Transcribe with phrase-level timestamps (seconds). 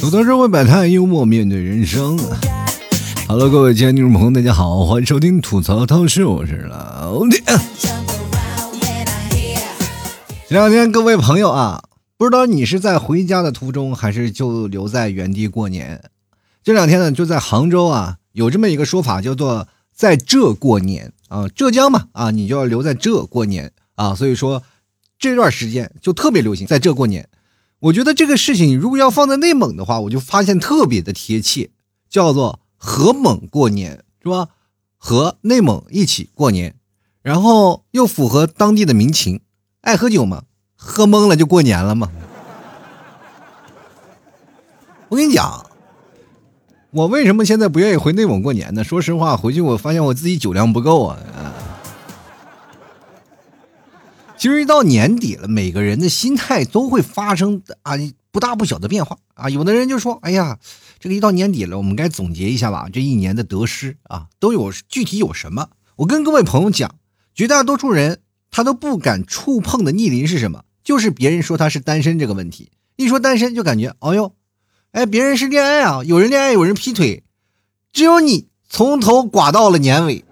[0.00, 2.16] 吐槽社会百态，幽默面对人生。
[3.26, 7.42] Hello，各位亲爱的听众朋友，大家好，欢迎收听吐槽涛秀，我是老铁。
[10.48, 11.82] 这两天，各位朋友啊，
[12.22, 16.04] 不知道你是在回家的途中，还是就留在原地过年？
[16.62, 24.62] 这两天呢，就在杭州啊，有这么一个说法，叫做在这过年啊，浙江嘛啊，你就要留在这过年啊，所以说
[25.18, 27.28] 这段时间就特别流行在这过年。
[27.80, 31.70] 我觉得这个事情如果要放在内蒙的话，我就发现特别的贴切，
[32.08, 34.50] 叫做和蒙过年，是吧？
[34.96, 36.76] 和内蒙一起过年，
[37.20, 39.40] 然后又符合当地的民情，
[39.80, 40.44] 爱喝酒嘛，
[40.84, 42.10] 喝懵了就过年了嘛。
[45.08, 45.64] 我跟你讲，
[46.90, 48.82] 我为什么现在不愿意回内蒙过年呢？
[48.82, 51.18] 说实话，回去我发现我自己酒量不够啊。
[54.36, 57.92] 其实一到年底了，每个人的心态都会发生啊
[58.32, 59.48] 不大不小的变化啊。
[59.48, 60.58] 有的人就说：“哎呀，
[60.98, 66.96] 这个一到年底了，我们该总结一下吧，这一年的得失啊，都有具体有什么？”我跟各位朋友讲，
[67.34, 70.64] 绝大多数人他都不敢触碰的逆鳞是什么？
[70.82, 72.72] 就是别人说他是单身这个问题。
[72.96, 74.34] 一说单身，就感觉哦呦，
[74.92, 77.24] 哎，别人是恋爱啊，有人恋爱，有人劈腿，
[77.92, 80.24] 只有你从头寡到了年尾。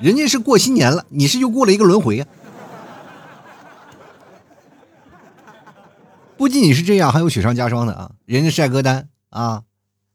[0.00, 2.26] 人家是过新年了，你是又过了一个轮回啊！
[6.36, 8.10] 不仅仅是这样，还有雪上加霜的啊！
[8.26, 9.62] 人家晒歌单啊，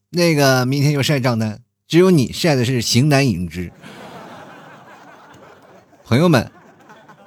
[0.09, 3.71] 那个明天又晒账单，只有你晒的是形单影只。
[6.03, 6.51] 朋友们，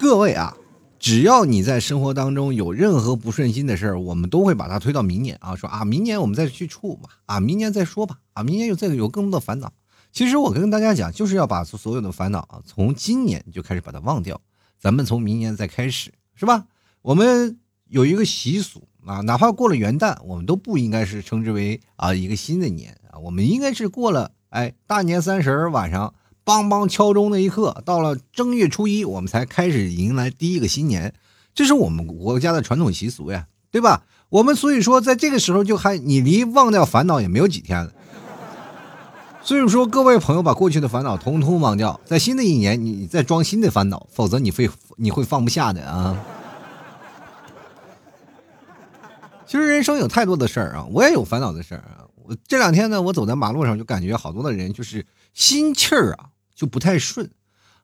[0.02, 0.56] 各位啊，
[0.98, 9.72] 只要你在生活当中有任何不顺心的事儿，我们都会把它推到明年啊，说啊，明年我们再去处吧，啊，明年再说吧，啊，明年有再有更多的烦恼。
[10.10, 14.40] 其实我跟大家讲，就是要把所有的烦恼啊，从今年就开始把它忘掉，
[14.80, 16.66] 咱们从明年再开始，是吧？
[17.02, 26.12] 我们有一个习俗啊，哪怕过了元旦，我们都不应该是称之为啊一个新的年啊，我们应该是过了哎大年三十晚上
[26.44, 31.14] 梆梆敲钟那一刻，到了正月初一，我们才开始迎来第一个新年，
[31.54, 34.04] 这是我们国家的传统习俗呀，对吧？
[34.28, 37.92] 我们所以说，在这个时候就还你离忘掉烦恼也没有几天了。
[39.44, 46.18] 所以说，各位朋友，把过去的烦恼通通忘掉，在新的一年，你再装新的烦恼，否则你会你会放不下的啊。
[49.46, 52.06] 其实人生有太多的事儿啊，我也有烦恼的事儿啊。
[52.24, 55.04] 我这两天呢，我走在马路上，就感觉好多的人就是
[55.34, 56.30] 心气儿啊，
[56.62, 57.28] 就不太顺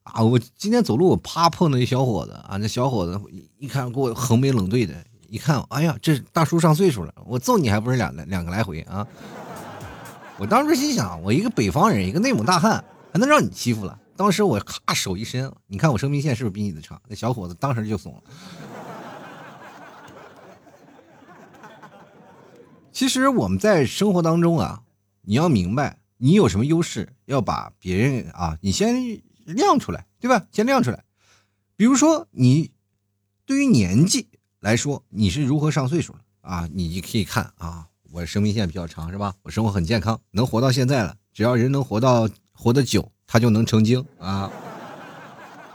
[0.05, 0.22] 啊。
[0.22, 3.21] 我今天走路，我啪碰到一小伙子啊，那小伙子
[3.59, 4.94] 一看给我横眉冷对的，
[5.28, 9.05] 一看，哎呀，这大叔上岁数了，我揍你还不是两两个来回啊。
[10.38, 13.99] 我当时心想，我一个北方人，一个内蒙大汉，还能让你欺负了？
[14.15, 17.03] 当时我咔手一伸，你看我生命线是不是比你的长？
[17.09, 18.22] 那小伙子当时就怂了。
[22.93, 24.83] 其实我们在生活当中啊，
[25.22, 30.45] 你要明白，你有什么优势，要把别人啊，你先亮出来，对吧？
[30.53, 31.05] 先亮出来。
[31.77, 32.73] 比如说，你
[33.47, 34.29] 对于年纪
[34.61, 36.69] 来说，你是如何上岁数了啊？
[36.73, 37.87] 你可以看啊。
[38.11, 39.34] 我生命线比较长，是吧？
[39.43, 41.15] 我生活很健康，能活到现在了。
[41.33, 44.50] 只要人能活到活得久，他就能成精啊。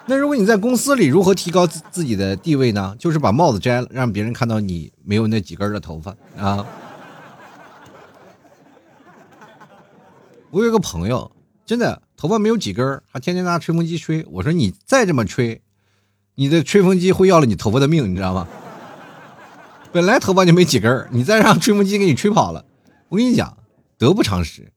[0.07, 2.95] 那如果你在公司里如何提高自自己的地位呢？
[2.99, 6.65] 就是把帽子摘了，让别人看到你没有那几根的头发啊。
[10.53, 11.31] 我有个朋友，
[11.65, 14.23] 真的头发没有几根儿，还天天拿吹风机吹。
[14.29, 15.59] 我说你再这么吹，
[16.35, 18.47] 你的吹风机会要了你头发的命，你知道吗？
[19.91, 22.63] 本来头发就没几根儿你再让吹风机给你吹跑了，
[23.09, 23.57] 我跟你讲，
[23.97, 24.71] 得不偿失。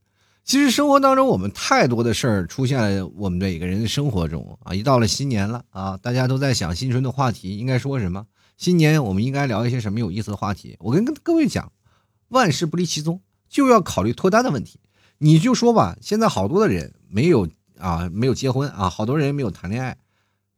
[0.44, 8.24] 其实生活当中，我们太多的事儿出现了，我们每个人的生活中啊，一到了新年了啊，大家都在想新春的话题应该说什么？
[8.56, 10.74] 新年我们应该聊一些什么有意思的话题？
[10.80, 11.70] 我跟各位讲，
[12.28, 13.20] 万事不离其宗，
[13.50, 14.80] 就要考虑脱单的问题。
[15.18, 17.48] 你就说吧，现在好多的人没有
[17.78, 19.96] 啊，没有结婚啊，好多人没有谈恋爱，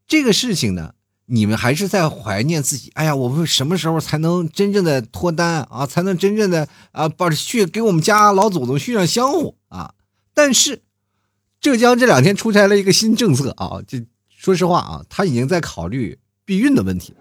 [0.07, 0.95] 这个事情呢？
[1.31, 2.91] 你们还是在怀念自己？
[2.95, 5.85] 哎呀，我们什么时候才能真正的脱单啊？
[5.85, 9.93] 才能真正的啊，把续给我们家老祖宗续上香火啊？
[10.33, 10.81] 但是，
[11.61, 17.13] 浙江这两天出台了一个新政策啊，就说实话啊，他已经在考虑避孕的问题。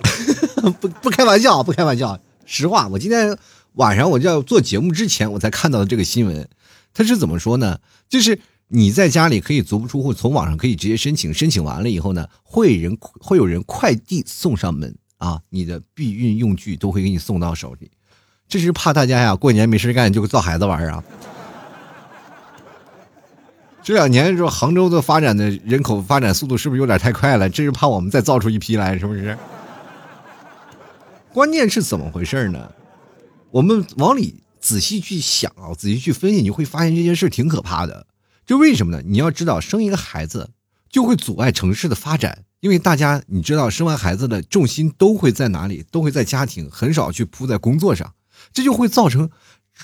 [0.80, 3.36] 不不开玩笑，不开玩笑，实话，我今天
[3.74, 6.48] 晚上我就要做节目之前，我才看到的这个新闻，
[6.92, 7.78] 他是怎么说呢？
[8.08, 8.38] 就是。
[8.68, 17.90] 你在家里可以足不出户，从网上可以直接申请，申请完了以后呢，会人会有人快递送上门啊，你的避孕用具都会给你送到手里。
[18.48, 21.04] 这是怕大家呀过年没事干就造孩子玩啊。
[23.84, 27.48] 这两年说杭州的发展的人口发展速度是不是有点太快了？
[27.48, 29.36] 这是怕我们再造出一批来，是不是？
[31.34, 32.72] 关键是怎么回事呢？
[33.54, 38.08] 我们往里仔细去想啊，仔细去分析，你会发现这件事挺可怕的。
[38.44, 39.02] 这为什么呢？
[39.06, 40.50] 你要知道，生一个孩子
[40.90, 45.84] 就会阻碍城市的发展，因为大家你知道，生完孩子的重心都会在哪里？
[45.92, 48.14] 都会在家庭，很少去扑在工作上，
[48.52, 49.30] 这就会造成，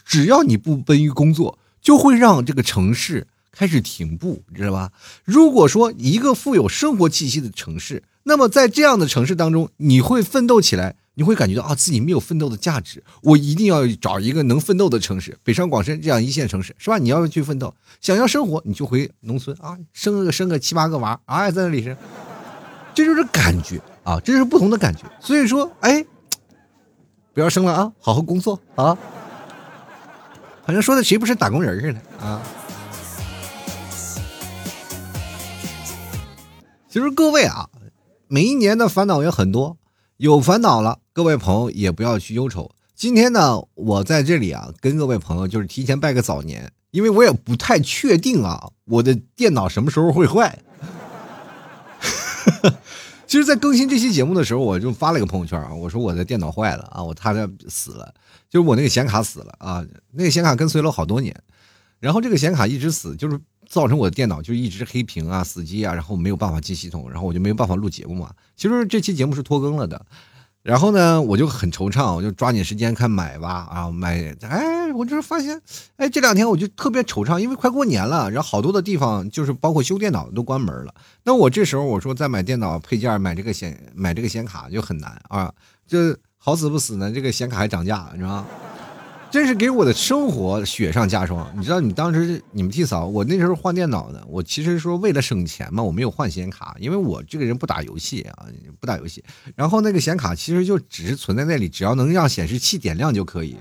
[0.05, 3.29] 只要你不奔于工作，就会让这个城市。
[3.53, 4.93] 开始停步，知道吧？
[5.25, 13.03] 如果说一个富有生活气息的城市，那么在这样的城市当中，你会奋斗起来，你会感觉到啊，自己没有奋斗的价值。
[13.23, 16.99] 我一定要找一个能奋斗的城市，北上广深这样一线城市，是吧？
[16.99, 21.97] 你要去奋斗，想要生活，你就回农村啊，生个生个七八个娃，啊，在那里生，
[22.95, 25.05] 这就是感觉啊，这是不同的感觉。
[25.21, 26.05] 所以说，哎，
[27.35, 28.97] 不要生了啊，好好工作啊，
[30.63, 32.43] 好像说的谁不是打工人似的啊。
[36.89, 37.69] 其实各位啊，
[38.27, 39.77] 每一年的烦恼也很多，
[40.21, 42.71] 有烦恼了，各位朋友也不要去忧愁。
[42.95, 50.59] 今天呢，我在这里啊，跟各位朋友就是提前拜个早年，因为我也不太确定啊，我的电脑什么时候会坏。
[53.27, 58.13] 其实，在更新这期节目的时候，我就发了一个朋友圈啊，我说我的电脑坏了啊，我差点死了，
[58.51, 59.83] 就是我那个显卡死了啊，
[60.13, 61.35] 那个显卡跟随了好多年，
[61.99, 63.41] 然后这个显卡一直死，就是。
[63.71, 68.33] 造成我的电脑就一直黑屏啊、死机啊，然后没有办法进系统，然后我就没有办法录节目嘛。
[68.57, 70.05] 其实这期节目是拖更了的，
[70.65, 74.37] 然后呢，我就很惆怅，我就抓紧时间看买吧啊买。
[74.43, 75.63] 哎，我就是发现，
[75.97, 80.93] 哎，这两天我就特别惆怅，因为快过年了，然后好多的地方就是包括修电脑都关门了。
[81.23, 85.55] 那我这时候我说再买电脑配件，买这个显买这个显卡就很难啊，
[85.87, 88.47] 这好死不死呢，这个显卡还涨价，你知道吗？
[89.31, 91.49] 真是给我的生活雪上加霜。
[91.57, 98.47] 你知道，你当时你们替嫂，我那时候换电脑呢，我其实说为了省钱嘛，我没有换显卡，因为我这个人不打游戏啊，
[98.81, 99.23] 不打游戏。
[99.55, 103.57] 然后那个显卡其实就只是存在那里，只要能让显示器点亮就可以。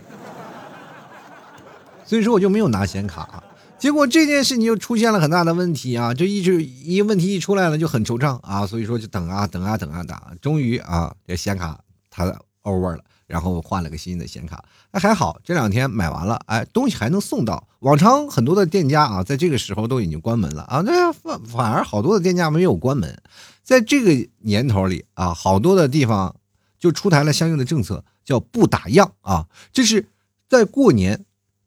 [2.04, 3.44] 所以说我就没有拿显卡。
[3.78, 11.80] 结果这件事情就出现了很大的问题啊，就一直一问题一出来了就很惆怅啊，所以说就等啊等啊等啊等，终于啊这显卡
[12.10, 12.26] 它
[12.64, 13.04] over 了。
[13.30, 17.68] 然后换了个新的显卡，那还好，这两天买完了，哎，东西还能送到。
[17.82, 23.22] 往常很多的店家啊，在这个时候都已经关门了啊，那反反而好多的店家没有关门，
[23.64, 26.36] 在这个年头里啊，好多的地方
[26.80, 29.46] 就出台了相应的政策，叫不打烊啊。
[29.72, 30.08] 这是
[30.50, 31.24] 在过年，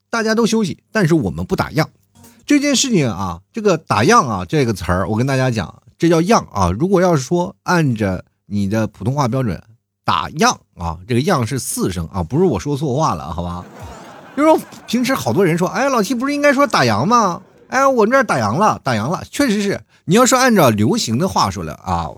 [0.09, 1.87] 大家都休息，但是我们不打烊。
[2.45, 6.71] 这件事情啊，这个打烊啊这个词儿，我跟大家讲，这叫烊啊。
[6.71, 9.63] 如果要是说按着你的普通话标准。
[10.03, 13.63] 打烊啊，这个烊是四声啊，不是我说错话了，好吧？
[14.35, 17.41] 就说平时好多人说，哎，老七不是应该说打烊吗？
[17.67, 19.79] 哎，我这儿打烊了，打烊了，确实是。
[20.05, 22.09] 你要是按照流行的话说了啊，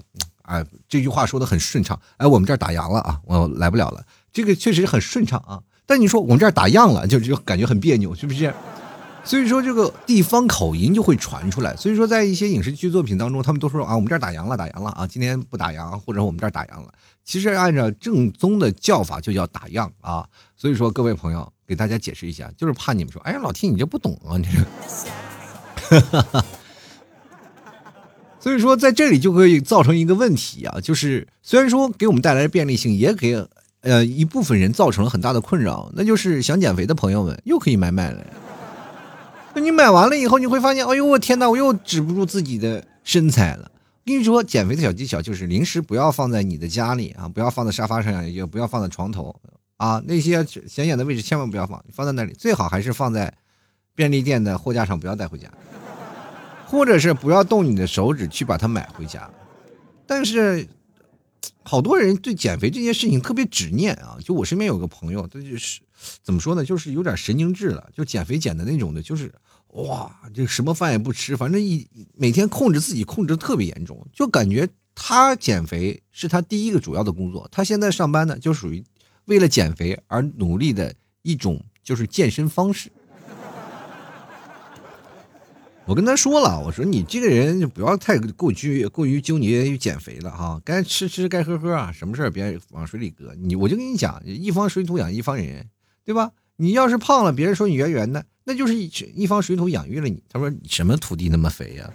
[0.43, 1.99] 哎，这句话说的很顺畅。
[2.17, 4.03] 哎，我们这儿打烊了啊，我来不了了，
[4.33, 5.59] 这个确实很顺畅啊。
[5.85, 8.53] 但你说我们这儿打烊了，就就感觉很别扭，是不是？
[9.23, 11.75] 所以说这个地方口音就会传出来。
[11.75, 16.93] 所以说在一些影视剧作品当中，他们都说啊，我们这儿打烊了，打烊了啊，今天不打烊，或者我们这儿打烊了。
[17.25, 20.25] 其实按照正宗的叫法就叫打样啊。
[20.55, 24.63] 所以说各位朋友给大家解释一下，就是怕你们说，哎呀，老 T 你这不懂啊，你这。
[28.39, 33.43] 所以说在这里就会造成一个问题啊，就是虽然说给我们带来的便利性，也给
[33.81, 38.23] 呃一部分人造成了很大的困扰，那就是想减肥的朋友们又可以买买了。
[39.55, 43.71] 那你买完了以后，你会发现，哎呦我天哪，我又止不住自己的身材了。
[44.05, 49.35] 跟你说，减肥的小技巧就是零食不要放在你的家里啊，不要放在沙发上，也不要放在床头
[49.77, 53.33] 啊，那些显眼的位置千万不要放，放在那里最好还是放在
[53.95, 55.51] 便利店的货架上，不要带回家，
[56.67, 59.27] 或者是不要动你的手指去把它买回家。
[60.05, 60.67] 但是
[61.63, 65.81] 好多人对减肥这件事情特别执念啊，就我身边有个朋友，他就是
[66.21, 69.33] 怎么说呢，就是有点神经质了，就减肥减的那种的，就是。
[69.75, 77.45] 哇，这什么饭也不吃，反正一每天控制自己控制的特别严重，就感觉他减肥是他第一个主要的工作。
[77.51, 78.81] 他现在上班呢，就属于
[79.25, 82.89] 为了减肥而努力的一种就是健身方式。
[85.85, 93.35] 我跟他说了，我说你这个人就不要太过于过于纠结于减肥了哈，该吃吃该喝喝啊，什么事儿别往水里搁。
[93.35, 95.69] 你我就跟你讲，一方水土养一方人，
[96.05, 96.31] 对吧？
[96.55, 98.25] 你要是胖了，别人说你圆圆的。
[98.45, 100.23] 那就是一一方水土养育了你。
[100.29, 101.91] 他说什么土地那么肥呀？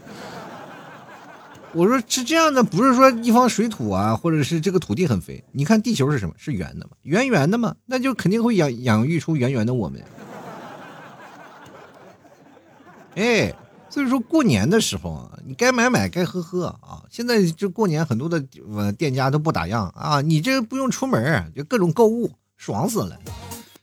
[1.73, 5.45] 我说是这样的，不是说一方水土啊，或者是这个土地很肥。
[5.52, 6.35] 你看地球是什么？
[6.37, 6.97] 是圆的嘛？
[7.02, 7.76] 圆圆的嘛？
[7.87, 10.02] 那就肯定会养养育出圆圆的我们。
[13.14, 13.54] 哎，
[13.88, 17.04] 所以说过年的时候啊，你该买买，该喝喝啊。
[17.09, 18.40] 现在就过年，很多的
[18.99, 23.16] 店家都不打烊啊，你这不用出门，就各种购物，爽死了。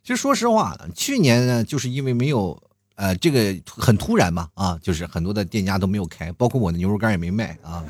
[0.08, 2.58] 其实说实话，去年呢，就是因为没有。
[2.96, 7.84] 呃，这个很突然嘛，啊，就是很多的店家都没有开，包括我的牛肉干也没卖啊，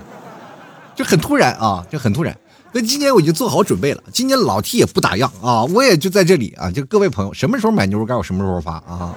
[0.93, 2.37] 就很突然啊，就很突然。
[2.73, 9.15] 那今年我已经做好准备了，今年老 T 也不打烊啊，我也就在这里啊，就各位朋友，什么时候买牛肉干，我什么时候发啊。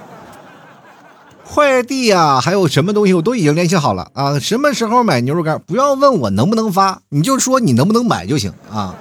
[1.43, 8.95] 快递呀，还有什么东西我都已经联系好了啊，什么时候买牛肉干，不要问我能不能发，你就说你能不能买就行啊。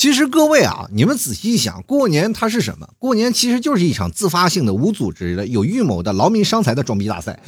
[0.00, 2.88] 其实各位啊，你们仔细一想，过年它是什么？
[2.98, 7.38] 过年其实就是一场自发性的、无组织的、有预谋的、劳民伤财的装逼大赛。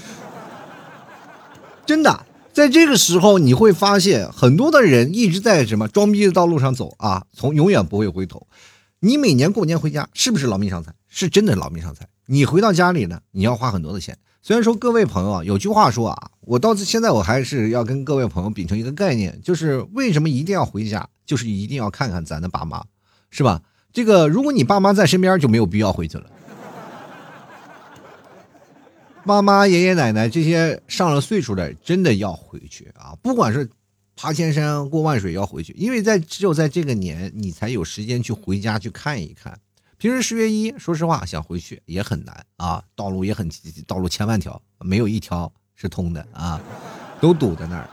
[1.86, 8.46] 真的，在这个时候你会发现，很多的人一直在什么装逼的道路上走啊，从永远不会回头。
[9.00, 10.92] 你每年过年回家，是不是劳民伤财？
[11.08, 12.06] 是真的劳民伤财。
[12.26, 14.18] 你回到家里呢，你要花很多的钱。
[14.42, 22.84] 虽然说各位朋友啊，有句话说啊，我到现在我还是要跟各位朋友秉承一个概念，就是为什么一定要回家，就是一定要看看咱的爸妈，
[23.30, 23.62] 是吧？
[23.92, 26.30] 这个如果你爸妈在身边，就没有必要回去了。
[29.24, 33.14] 爸妈、爷爷奶奶这些上了岁数的，真的要回去啊！
[33.22, 33.70] 不管是
[34.16, 39.56] 爬千山过万水要回去，因为在只有在这个年，你才有时间去回家去看一看。
[39.96, 43.48] 平时十月一，说实话想回去也很难啊，道路也很，
[43.86, 46.60] 道路千万条，没有一条是通的啊，
[47.20, 47.88] 都堵在那儿。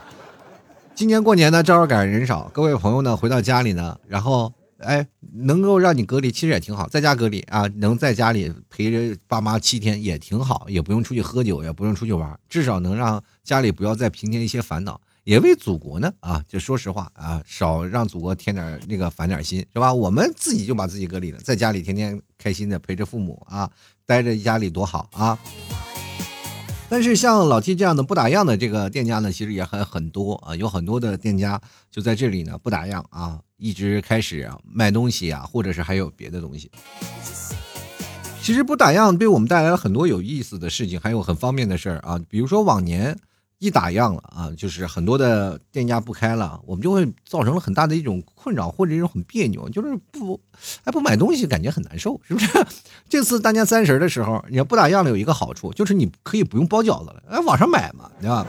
[0.99, 14.99] 今年过年呢，正好赶上人少，各位朋友呢回到家里呢，然后哎，能够让你隔离，其实也挺好，在家隔离啊，能在家里陪着爸妈七天也挺好，也不用出去喝酒，也不用出去玩，至少能让家里不要再平添一些烦恼。
[15.23, 19.93] 也为祖国呢啊，就说实话啊，少让祖国添点那个烦点心，是吧？
[19.93, 23.71] 我们自己就把自己隔离了，在家里天天开心的陪着父母啊，
[24.05, 25.39] 待着家里多好啊。
[26.89, 36.71] 但是像老 T 这样的不打烊的这个店家呢，其实也很很多啊，有很多的店家就在这里呢不打烊啊，一直开始卖东西啊，或者是还有别的东西。
[38.41, 43.15] 其实不打烊对我们带来了很多有意思的事情，还有很方便的事儿啊，比如说往年。
[43.59, 50.39] 一打烊了啊，就是很多的店家不开了，我们就会造成了很大的一种困扰或者一种很别扭，就是不
[50.83, 52.47] 还不买东西，感觉很难受，是不是？
[53.09, 58.47] 这次大年三十的时候，你要不打烊了，有一个好处就是你可以不用包饺子了，哎，网上买嘛，对吧？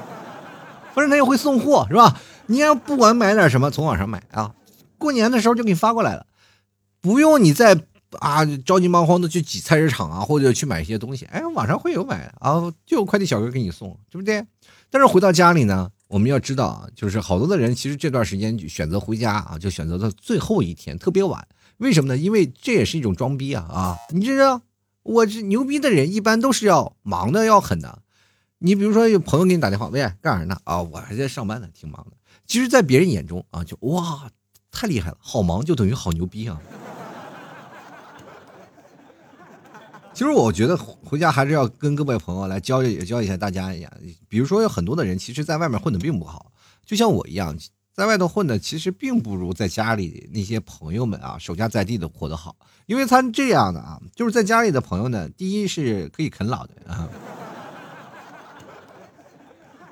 [0.95, 2.17] 反正他也会送货，是吧？
[2.47, 4.55] 你要不管买点什么，从网上买啊，
[4.97, 6.27] 过年的时候就给你发过来了，
[7.01, 7.77] 不用你再
[8.19, 14.45] 啊着急忙慌的去挤菜市场啊，或者去买一些东西，哎，网上会有买啊，就有快递小哥给你送，对不对？
[14.91, 21.47] 但是回到家里呢，我们要知道啊，就是好多的人其实这段时间选择回家啊，就选择到最后一天特别晚。
[21.79, 22.17] 为什么呢？
[22.21, 23.97] 因为这也是一种装逼啊啊！
[24.11, 24.63] 你知道，
[25.03, 28.03] 我这牛逼的人一般都是要忙的要狠的。
[28.59, 30.59] 你比如说有朋友给你打电话，喂，干啥呢？
[30.65, 32.17] 啊，我还在上班呢，挺忙的。
[32.47, 34.29] 其实，在别人眼中啊，就哇，
[34.71, 36.61] 太厉害了，好忙就等于好牛逼啊。
[40.21, 43.91] 其实我觉得回家还是要跟各位朋友来教也教一下大家一下，
[44.29, 46.53] 比如说有很多的人其实在外面混的并不好，
[46.85, 47.57] 就像我一样，
[47.95, 57.09] 在外头混的其实并不如在家里那些朋友们啊守家在地的活得好，因为他这样的啊，就是在家里的朋友呢，第一是可以啃老的啊，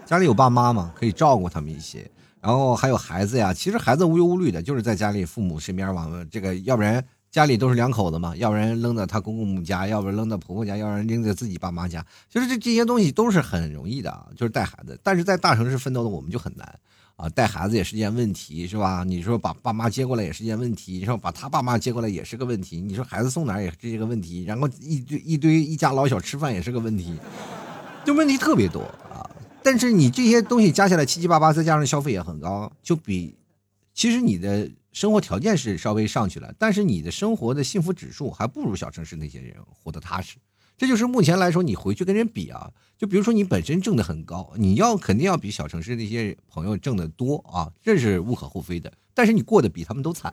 [0.04, 2.06] 家里有爸妈嘛，可以照顾他们一些，
[2.42, 7.02] 然后还有孩子呀，其实孩子无忧无虑的，就是在家里父母身边往这个，要不然。
[7.38, 14.98] 家里都是两口子嘛，要不然扔到他公公家，要不然扔到婆婆家，要不然扔在自己爸妈家，就是这这些东西都是很容易的啊，就是带孩子。
[15.04, 16.66] 但是在大城市奋斗的我们就很难
[17.14, 19.04] 啊，带孩子也是件问题，是吧？
[19.06, 27.16] 你说把爸妈接过来也是件问题，你说把他爸妈接过来也是个问题，你说孩子送哪也是这个问题，然后一堆一堆一家老小吃饭也是个问题，
[28.04, 28.80] 就问题特别多
[29.12, 29.22] 啊。
[29.62, 33.36] 但是你这些东西加起来七七八八，再加上消费也很高，就比
[33.94, 34.68] 其实你的。
[34.92, 40.36] 生活条件是稍微上去了，但是你的生活的幸福指数还不如小城市那些人活得踏实。
[40.76, 48.92] 这就是目前来说，你回去跟人比啊，就比如说你本身挣的很高，你要肯定要比小城市那些朋友挣的多啊，这是无可厚非的。
[49.12, 50.32] 但是你过得比他们都惨。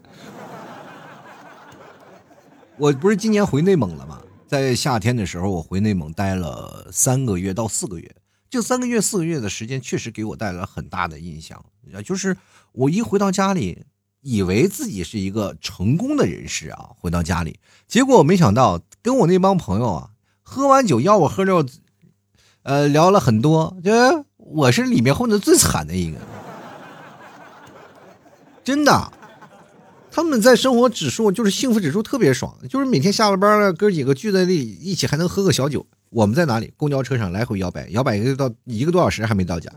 [2.78, 4.22] 我不是今年回内蒙了吗？
[4.46, 8.16] 在夏天的时候，我回内蒙待了三个月到四个月，
[8.50, 11.66] 这三个月四个月的时间确实给我带来很大的印象，
[12.04, 12.38] 就是
[12.72, 13.84] 我一回到家里。
[14.27, 20.10] 以为自己是一个成功的人士啊，回到家里，结果我没想到跟我那帮朋友啊，
[20.41, 21.63] 喝完酒要我喝着，
[22.63, 23.91] 呃，聊了很多，就
[24.38, 26.17] 我是里面混的最惨的一个，
[28.63, 29.13] 真的，
[30.10, 35.86] 他们在生活指数就是幸福指数特别爽，就是每天下了班了，哥几个聚在那一起还能喝个小酒。
[36.10, 36.74] 我们在哪里？
[36.77, 39.72] 公交车上来回摇摆，摇摆一个到一个多小时还没到家。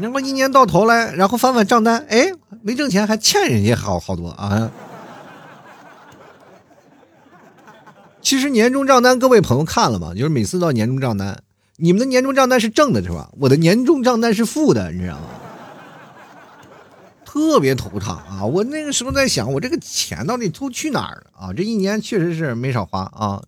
[0.00, 4.70] 然后一年到头来，然后翻翻账单，哎，没挣钱，还欠人家好好多啊！
[8.22, 10.14] 其实年终账单，各位朋友看了吗？
[10.14, 11.42] 就是每次到年终账单，
[11.76, 13.30] 你们的年终账单是正的，是吧？
[13.38, 15.26] 我的年终账单是负的，你知道吗？
[17.24, 18.44] 特别头疼啊！
[18.44, 21.52] 我那个时候在想，我这个钱到底都去哪儿了啊？
[21.52, 23.42] 这一年确实是没少花啊。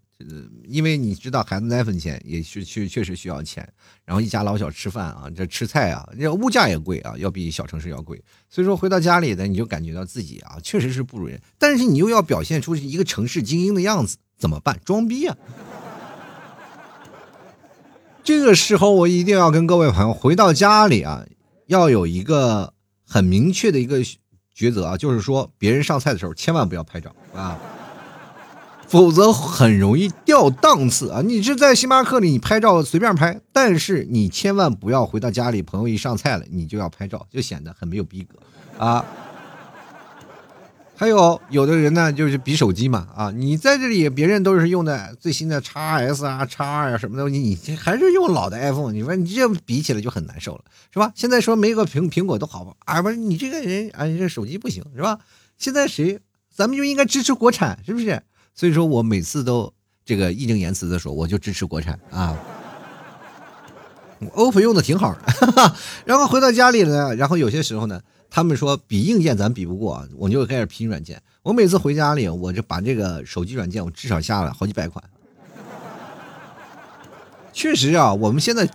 [0.65, 3.67] 因为你知道孩子奶粉钱也是确确实需要钱，
[4.05, 8.23] 然后一家老小吃饭啊，这吃菜啊，这物价也贵啊，要比小城市要贵。
[8.49, 14.81] 所以说回到家里呢，你就感觉到自己啊，确实是不如人，但是你又要表现出一个城市精英的样子，怎么办？
[14.85, 15.37] 装逼啊！
[18.25, 21.27] 这个时候我一定要跟各位朋友回到家里啊，
[21.67, 22.73] 要有一个
[23.05, 23.99] 很明确的一个
[24.57, 27.59] 抉择啊，就是说别人上菜的时候千万不要拍照啊。
[28.93, 31.23] 否则很容易掉档次啊！
[31.23, 38.39] 你是在星巴克里，你拍照随便拍，但是你千万不要回到家里，朋友一上菜了，你就要拍照，就显得很没有逼格
[38.77, 39.03] 啊。
[40.95, 51.11] 还有有的人呢，就是比手机嘛啊，你在这里，别人都是用的最新的叉 S 啊、叉二啊什么东西，你还是用老的 iPhone，你说你这比起来就很难受了，是吧？
[51.15, 55.19] 现在说没个苹苹果都好啊，不是你这个人啊，你这手机不行是吧？
[55.57, 56.21] 现在谁，
[56.55, 58.23] 咱们就应该支持国产，是不是？
[58.55, 59.73] 所以说我每次都
[60.05, 62.37] 这个义正言辞的说，我就支持国产啊。
[64.35, 65.75] OPPO 用的挺好的，
[66.07, 71.21] 然后回到家里呢，然后有些时候呢，他们说比硬件咱比不过，我就开始拼软件。
[71.43, 75.03] 我每次回家里，我就把这个手机软件，我至少下了好几百款。
[77.53, 78.71] 确实啊，我们现在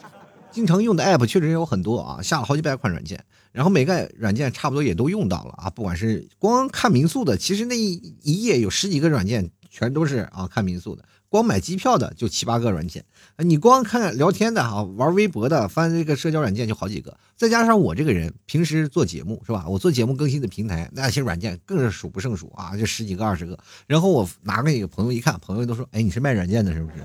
[0.52, 3.24] 经常用的 App 确实有很多啊，下了好几百款软件。
[3.54, 9.50] 然后每个软件差不多也都用到了啊，不管是光看民宿的，其实那一一页有十几个软件。
[9.78, 13.06] 全都是啊，看民宿的，光买机票的就七八个软件，
[13.38, 19.66] 你光看聊天的哈，玩微博的，翻这个社交软件就好几个，再加上我这个人平时做节目是吧？
[19.70, 23.56] 我做节目更新的平台那些软件更是数不胜数啊，就十几个二十个。
[23.86, 26.96] 然后我拿给朋友一看，朋友都说：“哎，你是卖软件的，是不是？”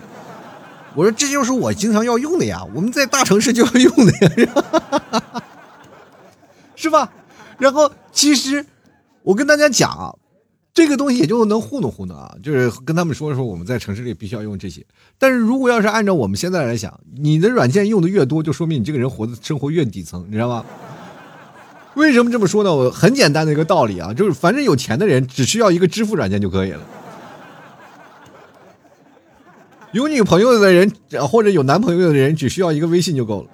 [0.96, 5.22] 我说：“这就是我经常要用的呀，我们在大城市就要用的呀，
[6.74, 7.12] 是吧？”
[7.60, 8.64] 然后其实
[9.24, 10.14] 我跟大家讲啊。
[10.74, 14.82] 这个东西也就能糊弄糊弄啊，就是跟他们说说我们在城市里必须要用这些。
[15.18, 20.64] 但是如果要是按照我们现在来想，你的软件用的越多，就说明你这个人活的生活越底层，你知道吗？
[21.94, 22.74] 为什么这么说呢？
[22.74, 26.80] 我很简单的一个道理啊，就是反正有钱的人只需要一个支付软件就可以了。
[29.92, 30.90] 有女朋友的人
[31.28, 33.50] 或者有男朋友的人只需要一个微信就够了。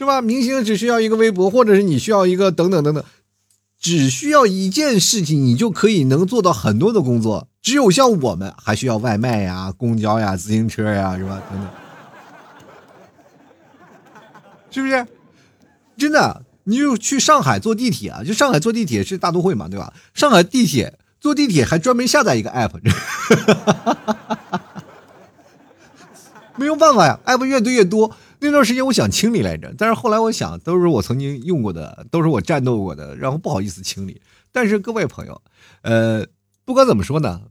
[0.00, 0.22] 是吧？
[0.22, 3.04] 明星只需要一个微博，或者是你需要一个等等等等，
[3.78, 7.48] 只需要一件事情，你就可以能做到很多的工作。
[7.60, 11.42] 只有像我们还需要外卖呀、公交呀、自行车呀，是吧？
[11.50, 11.68] 等等，
[14.70, 15.06] 是不是？
[15.98, 19.92] 真的，你就去上海坐地铁啊，就上海坐地铁是大都会嘛，对吧？
[20.14, 22.72] 上海地铁坐地铁还专门下载一个 app，
[26.56, 28.10] 没有办法呀，app 越堆越多。
[28.42, 34.22] 那段时间我想清理来着，但是后来我想，都是我曾经用过的，都是我战斗过的，然后不好意思清理。
[34.50, 35.42] 但是各位朋友，
[35.82, 36.26] 呃，
[36.64, 37.42] 不管怎么说呢，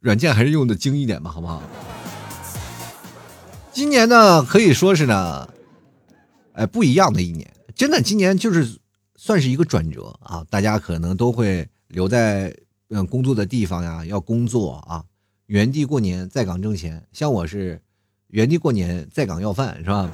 [0.00, 1.62] 软件还是用的精一点吧，好不好？
[3.72, 5.48] 今年呢，可以说是呢，
[6.52, 8.78] 哎，不一样的一年，真的，今年就是
[9.16, 10.44] 算是一个转折啊！
[10.50, 12.54] 大家可能都会留在
[12.90, 15.04] 嗯工作的地方呀，要工作啊，
[15.46, 17.06] 原地过年，在岗挣钱。
[17.12, 17.80] 像我是。
[18.28, 20.10] 原地过年，在岗要饭，是吧？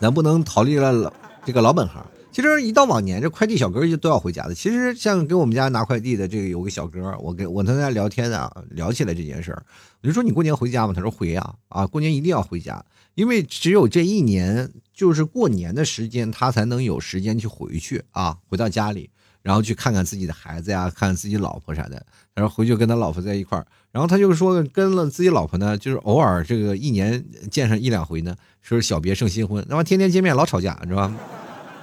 [0.00, 1.12] 咱不能逃离了老
[1.44, 2.04] 这个老本行。
[2.32, 4.54] 其实一到往年，这快递小哥就都要回家的。
[4.54, 9.62] 其实像给我们家拿快递的这个有个小哥，我跟我跟他聊天啊，聊起来这件事儿，
[10.02, 10.92] 我就说你过年回家吗？
[10.94, 12.82] 他说回啊啊，过年一定要回家，
[13.14, 19.10] 因为只有这一年就是过年的时间，他才能有时间去回去啊，回到家里。
[19.42, 23.66] 然后去看看自己的孩子呀，看看自己老婆啥的，然后回去跟他老婆在一块儿。
[23.92, 29.64] 然后他就说，跟了自己老婆呢，就是偶尔这个一年见上一两回呢，说小别胜新婚。
[29.68, 31.14] 然后天天见面老吵架，是吧？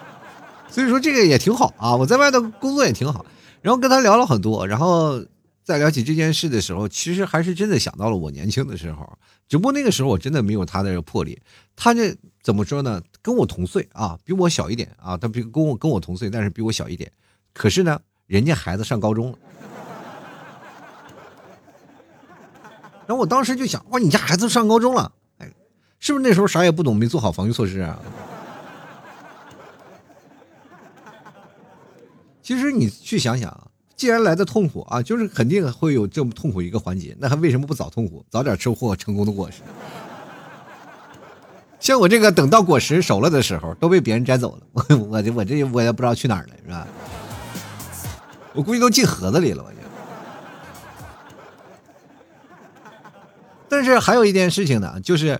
[0.71, 3.25] 所以说这个也挺好啊，我在外头工作也挺好。
[3.61, 5.23] 然后跟他聊了很多，然后
[5.63, 9.17] 在聊起这件事的时候，其实还是真的想到了我年轻的时候，
[9.47, 11.39] 只不过那个时候我真的没有他的魄力。
[11.75, 13.01] 他这怎么说呢？
[13.21, 17.11] 跟我同岁啊，比我小一点啊，他比跟我跟我同岁，但是比我小一点。
[17.53, 19.37] 可是呢，人家孩子上高中了。
[23.09, 25.51] 然后我当时就想，哇，你家孩子上高中了，哎，
[25.99, 27.99] 是不是那时候啥也不懂，没做好防御措施啊？
[32.43, 33.65] 其实你去想想啊。
[33.95, 39.63] 既然来的痛苦啊，就是肯定会有这么痛苦一个环节，那还为什么不早痛苦，早点收获成功的果实？
[41.81, 46.87] 像我这个等到果实熟了的时候，都被别人摘走了，我我这我这我也不知道去哪儿了，是吧？
[48.53, 49.77] 我估计都进盒子里了，我觉
[53.79, 55.39] 但是还有一件事情呢，就是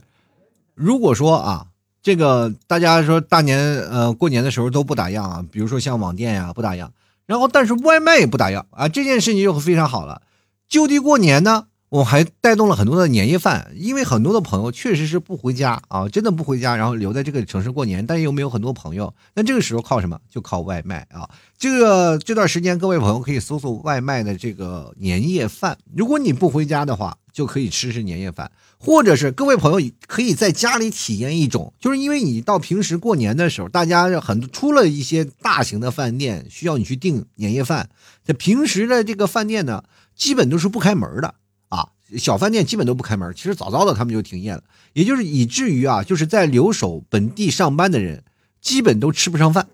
[0.74, 1.66] 如果说啊，
[2.02, 6.88] 这个大家说大年呃过年的时候都不打烊啊，比如说像网店呀不打烊。
[7.26, 10.22] 然后，但是外卖也不打烊啊，这件事情就非常好了。
[10.70, 19.14] 就地过年呢，我还带动了很多的年夜饭，因为很多的朋友确实是不回家啊，真的不回家，然后留在这个城市过年，但又没有很多朋友。
[19.36, 20.18] 那这个时候靠什么？
[20.30, 21.30] 就靠外卖啊。
[21.58, 25.78] 这个这段时间，各位朋友可以搜索外卖的这个年夜饭。
[25.94, 28.52] 如果你不回家的话，就可以吃吃年夜饭。
[28.78, 37.90] 或者是各位朋友可以在家里体验一种，就是因为你到平时过年的时候，大家很出了一些大型的饭店需要你去订年夜饭，
[38.26, 39.84] 在平时的这个饭店呢，
[40.16, 41.36] 基本都是不开门的
[41.70, 43.34] 啊，小饭店基本都不开门。
[43.34, 48.24] 其实早早的他们就停业了，也就是以至于啊，就是在留守本地上班的人，
[48.62, 49.68] 基本都吃不上饭。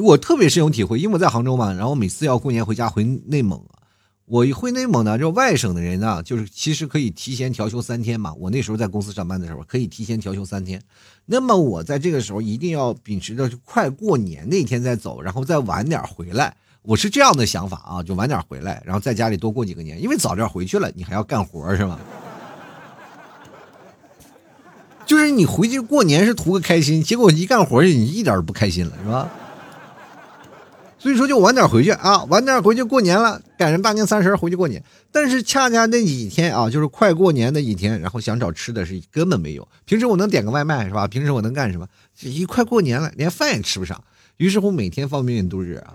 [0.00, 3.62] 我特别深有体会，因为我在杭州嘛，然后每次要过年回家回内蒙。
[4.26, 8.34] 我回内蒙呢，就外省的人呢，就是其实可以提前调休三天嘛。
[8.34, 10.82] 我那时候在公司上班的时候，可以提前调休三天。
[11.24, 16.54] 那么我在这个时候一定要秉持着快过年那天再走，然后再晚点回来。
[16.82, 19.98] 我是这样的想法啊，就晚点回来，然后在家里多过几个年。
[20.02, 21.98] 因为早点回去了，你还要干活是吧？
[25.06, 29.30] 就是你回去过年是图个开心，结果一干活你一点都不开心了，是吧？
[31.08, 34.84] 所以说就晚点回去啊，晚点回去过年了，赶上大年三十回去过年。
[35.10, 39.66] 但是恰恰那几天啊，就是快过年那几天，然后想找吃的是根本没有。
[39.86, 41.08] 平时我能点个外卖是吧？
[41.08, 41.88] 平时我能干什么？
[42.14, 44.04] 这一快过年了，连饭也吃不上。
[44.36, 45.94] 于是乎每天方便面度日啊，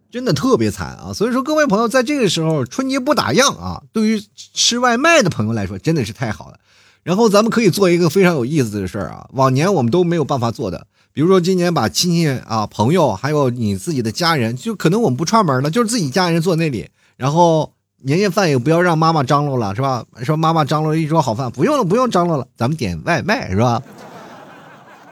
[0.10, 1.12] 真的特别惨啊。
[1.12, 4.24] 所以说各位朋友，在这个时候春节不打烊啊，对于
[4.54, 6.58] 吃外卖的朋友来说真的是太好了。
[7.02, 20.04] 然后咱们可以做一个非常有意思的事儿啊，往年我们都没有办法做的，比如说今年把亲戚啊、朋友，还有你自己的家人，就可能我们不串门了，就是自己家人坐那里，然后年夜饭也不要让妈妈张罗了，是吧？
[20.22, 23.82] 说妈妈张罗一桌好饭，不用了，不用张罗了，咱们点外卖，是吧？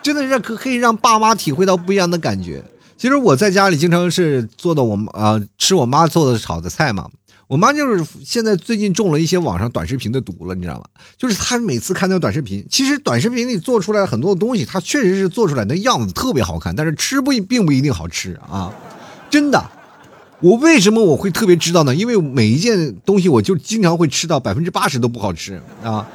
[0.02, 2.64] 真的是可可以让爸妈体会到不一样的感觉。
[2.96, 7.08] 其实我在家里经常是做的我啊吃我妈做的炒的菜嘛。
[7.50, 10.84] 我妈就是现在最近中了一些网上短视频的毒了，你知道吗？
[11.16, 18.72] 就是她每次看那个短视频，其实短视频里做出来很多东西，她确实是做出来那样子特别好看，但是吃不并不一定好吃啊，
[19.28, 19.60] 真的。
[20.38, 21.92] 我为什么我会特别知道呢？
[21.92, 26.06] 因为每一件东西我就经常会吃到百分之八十都不好吃啊。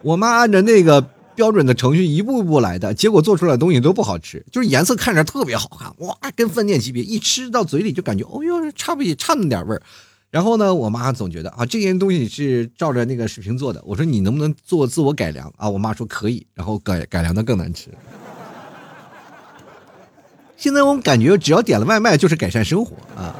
[0.00, 1.06] 我妈按照那个。
[1.34, 9.82] 标准的程序一步一步来的，结果做出来的东西都不好吃，就是颜色看着特别好看，哇，跟饭店级别，一吃到嘴里就感觉，哦哟，差不差那么点味儿。
[10.30, 13.80] 然后呢，我妈总觉得啊，这件东西是照着那个视频做的。
[13.86, 15.68] 我说你能不能做自我改良啊？
[15.68, 17.88] 我妈说可以，然后改改良的更难吃。
[20.56, 23.34] 现在我感觉只要点了外卖就是改善生活啊。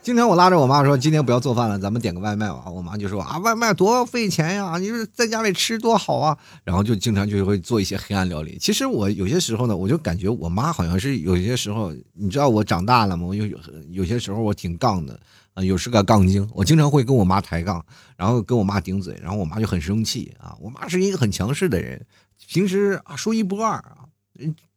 [0.00, 4.78] 经常我拉着我妈说：“今天不要做饭了，咱们点个外卖吧。”我妈就说：“啊，外卖多费钱呀！
[4.78, 8.56] 你说在家里吃多好啊！”然后就经常就会做一些黑暗料理。
[8.58, 13.26] 其实我有些时候呢，我就感觉我妈好像是有些时候，你知道我长大了吗？
[13.26, 13.46] 我有
[13.90, 15.20] 有些时候我挺杠的
[15.52, 16.48] 啊，有是个杠精。
[16.54, 17.84] 我经常会跟我妈抬杠，
[18.16, 20.56] 然后跟我妈顶嘴，然后我妈就很生气啊。
[20.58, 22.06] 我妈是一个很强势的人，
[22.48, 24.08] 平时啊说一不二啊。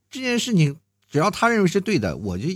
[0.09, 0.75] 这件事情
[1.09, 2.49] 只要她认为是对的，我就。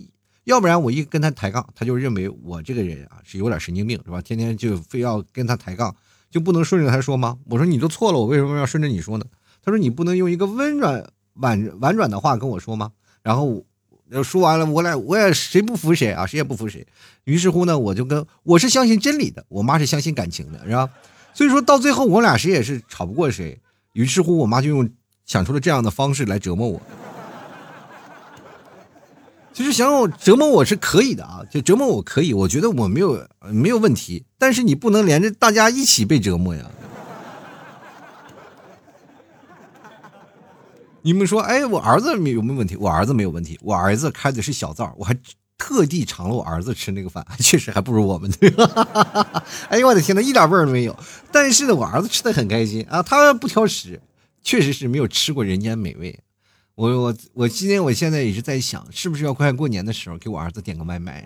[0.45, 4.21] 要不然我一跟他抬杠，他就认为我这个人啊是有点神经病，是吧？
[4.21, 5.93] 天天就非要跟他抬杠，
[6.31, 7.37] 就不能顺着他说吗？
[7.49, 9.25] 我说你都错了，我为什么要顺着你说呢？
[9.63, 12.91] 他说你不能用一个温软婉婉转的话跟我说吗？
[13.21, 13.65] 然后
[14.23, 16.27] 说完了，我俩我也谁不服谁啊？
[16.27, 16.85] 谁也不服谁。
[17.23, 20.89] 于是乎呢，我就跟我是相信真理的，我妈是相信感情的，是吧？
[21.33, 23.59] 所以说到最后我俩谁也是吵不过谁。
[23.93, 24.87] 于是乎，我妈就用
[25.25, 26.81] 想出了这样的方式来折磨我。
[29.55, 34.25] 其实想我折磨我是可以的啊，就折磨我可以，我觉得我没有没有问题。
[34.37, 36.61] 但是你不能连着大家一起被折磨呀。
[41.03, 42.75] 你们说，哎，我儿子有没有问题？
[42.75, 45.15] 我儿子没有问题，我儿子开的是小灶，我还
[45.57, 48.29] 特地尝了我儿子吃那个饭， 确实还不如我们。
[49.69, 50.93] 哎呦我的天呐，一点味儿都没有。
[51.31, 54.01] 但是呢，我儿子吃的很开心啊，他不挑食，
[54.43, 56.19] 确实是没有吃过人间美味。
[56.75, 61.23] 我我我今天我现在也是在想，是不是要快过年的时候给我儿子点个外卖？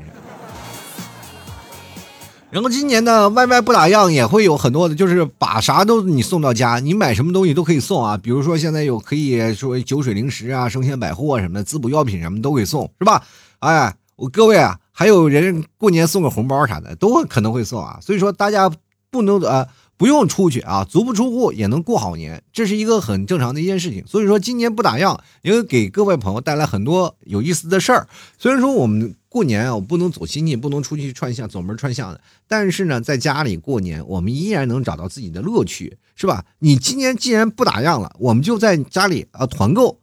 [2.51, 8.15] 然后今年呢外卖不打烊，也会有很多的，就是把啥都你送到家，你买什么东西都可以送啊。
[8.15, 13.23] 比如说现在有可以说酒水零食啊、生鲜百货什么的、滋补药品什么都可以送，是吧？
[13.57, 17.97] 哎，我各位啊，还有人过年送个红包啥的，都可能会送啊。
[18.03, 18.71] 所以说大家
[19.09, 19.67] 不能啊。
[19.99, 24.01] 不用出去啊，足不出户也能过好年，这是一个很正常的一件事情。
[24.07, 28.07] 所以说今年不打烊，也会给各位朋友带来很多有意思的事儿。
[28.37, 36.45] 虽然说我们过年啊，我不能走亲戚，不能出去串巷，走门串巷的，但是呢，在家里过年，我们依然能找到自己的乐趣，是吧？
[36.59, 39.99] 你今年既然不打烊了，我们就在家里啊团购，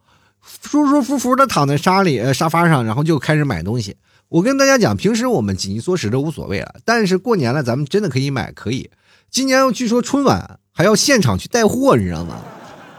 [0.61, 3.97] 舒舒服服的躺在沙里呃沙发上，然后就开始买东西。
[4.29, 8.91] 我跟大家讲，平时我们紧衣缩食都无所谓了，但是过年了，咱们真的可以买，可以。
[9.29, 12.35] 今年据说春晚还要现场去带货，你知道吗？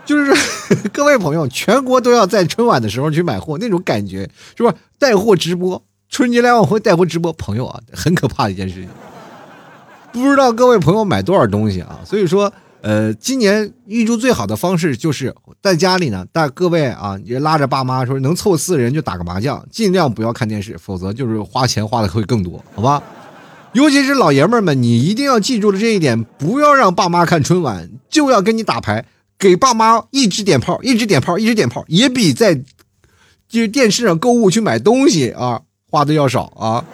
[0.04, 0.32] 就是
[0.92, 4.74] 各位朋友，全国都要在春晚的时候去买货，那种感觉是吧？
[4.98, 8.88] 带货直播，春节联欢会带货直播，朋友啊，很可怕的一件事情。
[10.12, 12.00] 不知道各位朋友买多少东西啊？
[12.04, 23.02] 所以说，呃，今年预祝最好的方式就是在家里呢，带各位啊，也拉着爸妈说能凑四人就打个麻将，尽量不要看电视，否则就是花钱花的会更多，好吧？
[23.78, 29.04] 尤其是老爷们们，你一定要记住了这一点，不要让爸妈看春晚，就要跟你打牌，
[29.38, 32.56] 给爸妈一直点炮，一直点炮，一直点炮，也比在
[33.48, 36.84] 就是电视上购物去买东西啊花的要少啊。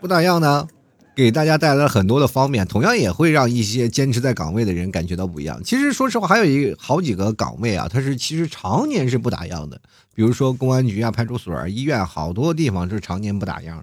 [0.00, 0.66] 不咋样呢，
[1.14, 5.62] 给大家带来了很多的方便，同样也会让一些坚持在岗位的人感觉到不一样。
[5.62, 9.80] 其实说实话，还有一好几个岗位啊，它是其实常年是不打烊的。
[10.14, 13.80] 比如说公安局啊、派出所、医院，好多地方是常年不打烊。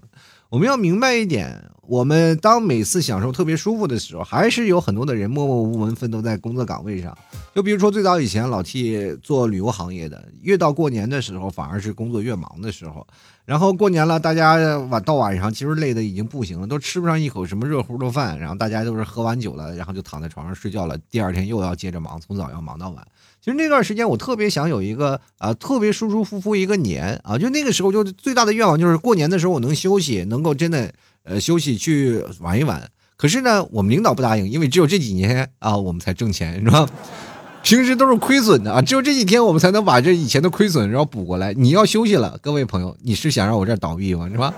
[0.50, 7.16] 我们要明白一点，我们当每次享受特别舒服的时候，还是有很多的人默默无闻奋斗在工作岗位上。
[7.54, 13.06] 就比如说最早以前老替做旅游行业的，越到过年的时候，反而是工作越忙的时候。
[13.44, 18.36] 然后过年了，大家晚到晚上其实累的已经不行了，都吃不上一口什么热乎的饭。
[18.36, 20.98] 然后大家都是喝完酒了，然后就躺在床上睡觉了。
[21.12, 23.06] 第二天又要接着忙，从早要忙到晚。
[23.50, 30.92] 其实那段时间我特别想有一个啊特别舒舒服服一个年啊，就那个时候就最大的愿望就是过年的时候我能休息，能够真的
[31.24, 32.88] 呃休息去玩一玩。
[33.16, 36.88] 可是呢，我们领导不答应，因为只有这几年啊我们才挣钱是吧？
[37.64, 41.52] 平时都是亏损的啊，只有这几天我们才能把这以前的亏损然后补过来。
[41.54, 44.28] 你要休息了，各位朋友，你是想让我这儿倒闭吗？
[44.30, 44.54] 是吧？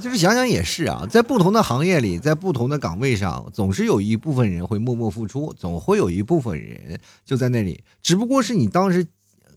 [0.00, 7.82] 就是想想也是啊，在不同的行业里，在不同的岗位上，总是有一部分人会默默付出，总会有一部分人就在那里。
[8.02, 9.06] 只不过是你当时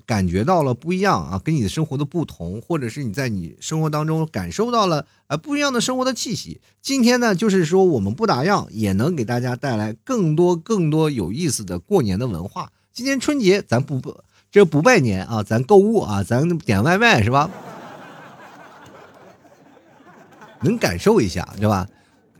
[0.05, 6.61] 感觉到了不一样啊，跟你的生活的不同，或者是你在你生活当中感受到了啊不一样的生活的气息。
[6.83, 12.71] 今天呢，就是说我们不打烊，也能给大家带来更多更多有意思的过年的文化。
[12.93, 14.15] 今年春节咱不不
[14.51, 17.49] 这不拜年啊，咱购物啊，咱点外卖是吧？
[20.61, 21.87] 能感受一下，对吧？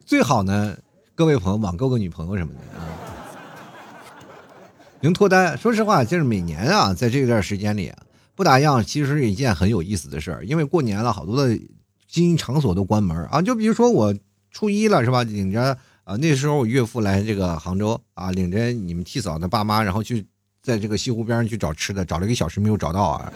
[0.06, 0.78] 最好呢，
[1.16, 2.88] 各位朋友网购个女朋友什么的啊，
[5.02, 5.58] 能脱单。
[5.58, 7.92] 说实话，就是每年啊，在这段时间里
[8.36, 10.46] 不打烊，其实是一件很有意思的事儿。
[10.46, 11.60] 因为过年了，好多的
[12.08, 13.42] 经营场所都关门啊。
[13.42, 14.16] 就比如说我
[14.52, 15.24] 初一了，是吧？
[15.24, 20.26] 领着啊，那时候我岳父来这个杭州啊，领着你们替嫂的爸妈，然后去
[20.64, 23.34] 在这个西湖边上去找吃的，找了一个小时没有找到啊。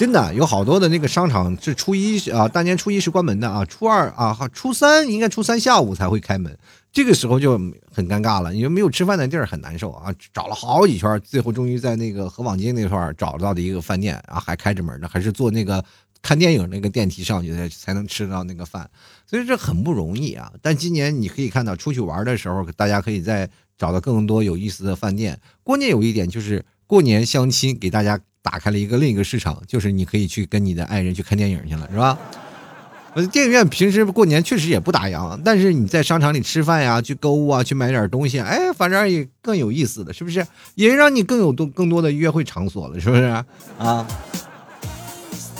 [0.00, 6.56] 真的有好多的那个商场是初一啊，大年初一是关门的啊，初二啊，初三应该初三下午才会开门，
[6.90, 7.58] 这个时候就
[7.92, 15.84] 很尴尬了，因为没有吃饭的地儿很难受啊，找了好几圈，最后终于在那个河坊街那块儿找到的一个饭店啊，还开着门呢，还是坐那个
[16.22, 18.88] 看电影那个电梯上去才才能吃到那个饭，
[19.26, 20.50] 所以这很不容易啊。
[20.62, 25.38] 但今年你可以看到出去玩的时候，大家可以再找到更多有意思的饭店。
[25.62, 28.18] 关键有一点就是过年相亲给大家。
[28.42, 32.18] 打开了一个另一个市场，就是你可以去跟你的爱人去看电影去了，是吧？
[33.14, 40.46] 呃，电影院平时过年确实也不打烊，但是你在商场里吃饭呀、去购物啊、去买点东西，哎，反正也更有意思的是不是？
[40.76, 43.22] 也让你更有多更多的约会场所了，是不是？
[43.78, 44.06] 啊，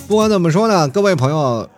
[0.06, 1.68] 不管怎么说呢，各位朋友，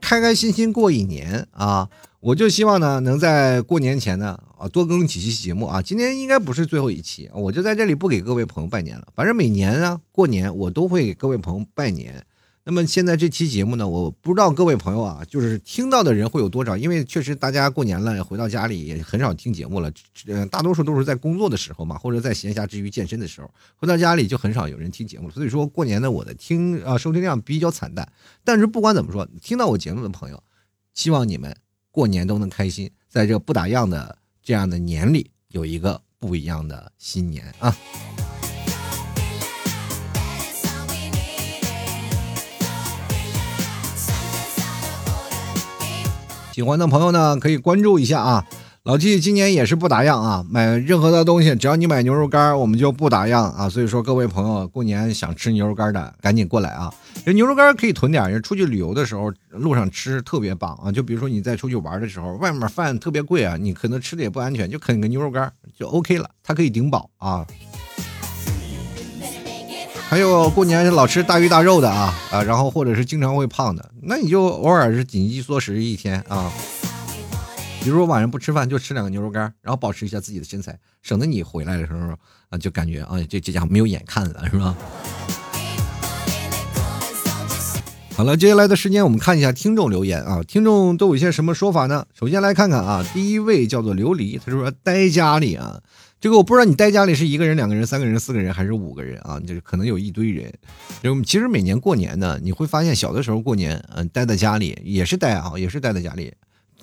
[0.00, 1.88] 开开心心过一年啊！
[2.18, 4.36] 我就希望呢，能在过年前呢，
[4.68, 5.80] 多更几期节目啊。
[5.82, 9.08] 今天应该不是最后一期，我就在这里不给各位朋友拜年了。
[9.14, 12.24] 反正每年啊，过年我都会给各位朋友拜年。
[12.66, 16.74] 那么现在这期节目呢，我不知道各位朋友啊，就是听到的人会有多少？
[16.74, 19.92] 因为确实大家过年了，回到家里也很少听节目了，
[20.28, 25.28] 呃，大多数都是在工作的时候嘛，或者在闲暇之余健身的时候，回到家里就很少有人听节目。
[25.28, 28.10] 所以说过年呢，我的听啊收听量比较惨淡。
[28.42, 30.42] 但是不管怎么说，听到我节目的朋友，
[30.94, 31.54] 希望你们
[31.90, 37.74] 过年都能开心，在这不打烊的这样的年里，有一个不一样的新年啊。
[46.52, 48.46] 喜欢的朋友呢，可以关注一下啊。
[48.84, 53.66] 老季今年也是不打烊啊，买任何的东西，只要你买牛肉干，我们就不打烊啊。
[53.66, 56.92] 所以说，各位朋友过年想吃牛肉干的，赶紧过来啊！
[57.24, 60.92] 这牛肉干可以囤点，人出去旅游的时候路上吃特别棒啊。
[60.92, 67.46] 就比如说你在出去玩的时候，外面饭特别贵啊，你可能吃的也不安全，就啃个牛肉干就 OK 了，它可以顶饱啊。
[70.10, 76.52] 还有过年老吃大鱼大肉的啊啊，然后或者是经常会胖的，那你就偶尔是紧急缩食一天啊。
[77.84, 82.16] 比如说晚上不吃饭就吃两个牛肉干，然后保持一下自己的身材，省得你回来的时候
[82.48, 84.74] 啊就感觉啊这这家伙没有眼看了是吧？
[88.16, 92.06] 好了，接下来的时间我们看一下听众留言啊，听众都有一些什么说法呢？
[92.18, 95.78] 首先来看看啊，第一位叫做琉璃，他说待家里啊。
[96.18, 99.38] 这个我不知道你待家里是一个人、两个人、三个人、四个人还是五个人啊？
[99.40, 100.50] 就是可能有一堆人。
[101.02, 106.32] 就其实每年过年呢，你会发现小的时候过年，嗯，待在家里也是待啊，也是待在家里，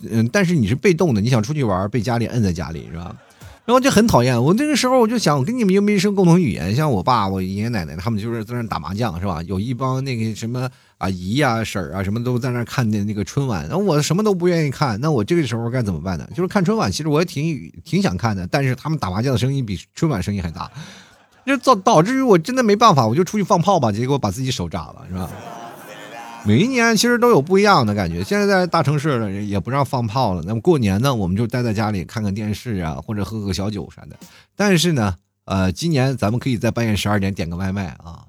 [0.09, 3.15] 嗯，但是你是被动的，你想出去玩，被家里摁在家里是吧？
[3.63, 4.41] 然后就很讨厌。
[4.43, 9.41] 我那个时候我就想，我跟你们又没什么共同语言，像我爸、我爷爷奶奶他们就是在那打麻将是吧？
[9.43, 10.69] 有一帮那个什么。
[11.01, 16.29] 啊姨呀婶儿啊什么都在那看的那个春晚，那我什么都不愿意看，那我这个时候该怎么办呢？
[16.29, 20.69] 就是看春晚，其实我也挺挺想看的，但是他们打麻将的声音比春晚声音还大，
[21.43, 25.27] 就导导致于我真的没办法，我就出去放炮吧，结果把自己手炸了，是吧？
[26.43, 34.15] 每一年其实都有不一样的感觉，现在在大城市了也不让放炮了，那么过年呢，我们就待在家里看看电视啊，或者喝个小酒啥的。
[34.55, 38.25] 但是呢，呃，今年咱们可以在半夜十二点点个外卖啊。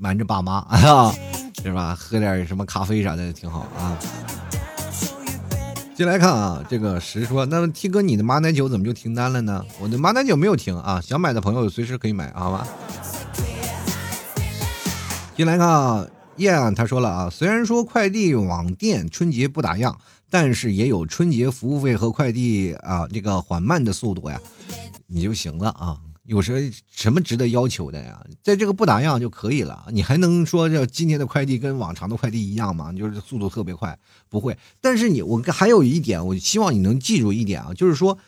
[0.00, 1.12] 瞒着爸妈啊，
[1.60, 1.92] 是吧？
[1.92, 3.98] 喝点什么咖啡啥的挺好啊。
[5.92, 9.64] 进来看啊，这个实说，那么 T 哥，你的马奶酒怎么就停单了呢？
[9.80, 12.64] 我的马奶酒没有停啊，想买的朋友随时可以买，好吧？
[15.36, 16.06] 进来看啊，
[16.38, 19.94] 燕他说了啊，虽然说快递网店春节不打烊，
[20.30, 24.40] 但是也有春节服务费和快递啊这个缓慢的速度呀，
[25.06, 26.00] 你就行了啊。
[26.24, 28.22] 有什什么值得要求的呀？
[28.42, 32.92] 在这个不打烊就可以了，你还能说这今天的快递跟往常的快递一样吗？
[32.92, 33.98] 就是速度特别快，
[34.28, 34.58] 不会。
[34.82, 38.18] 但是你我还有一点，我希望你能记住一点啊，就是说，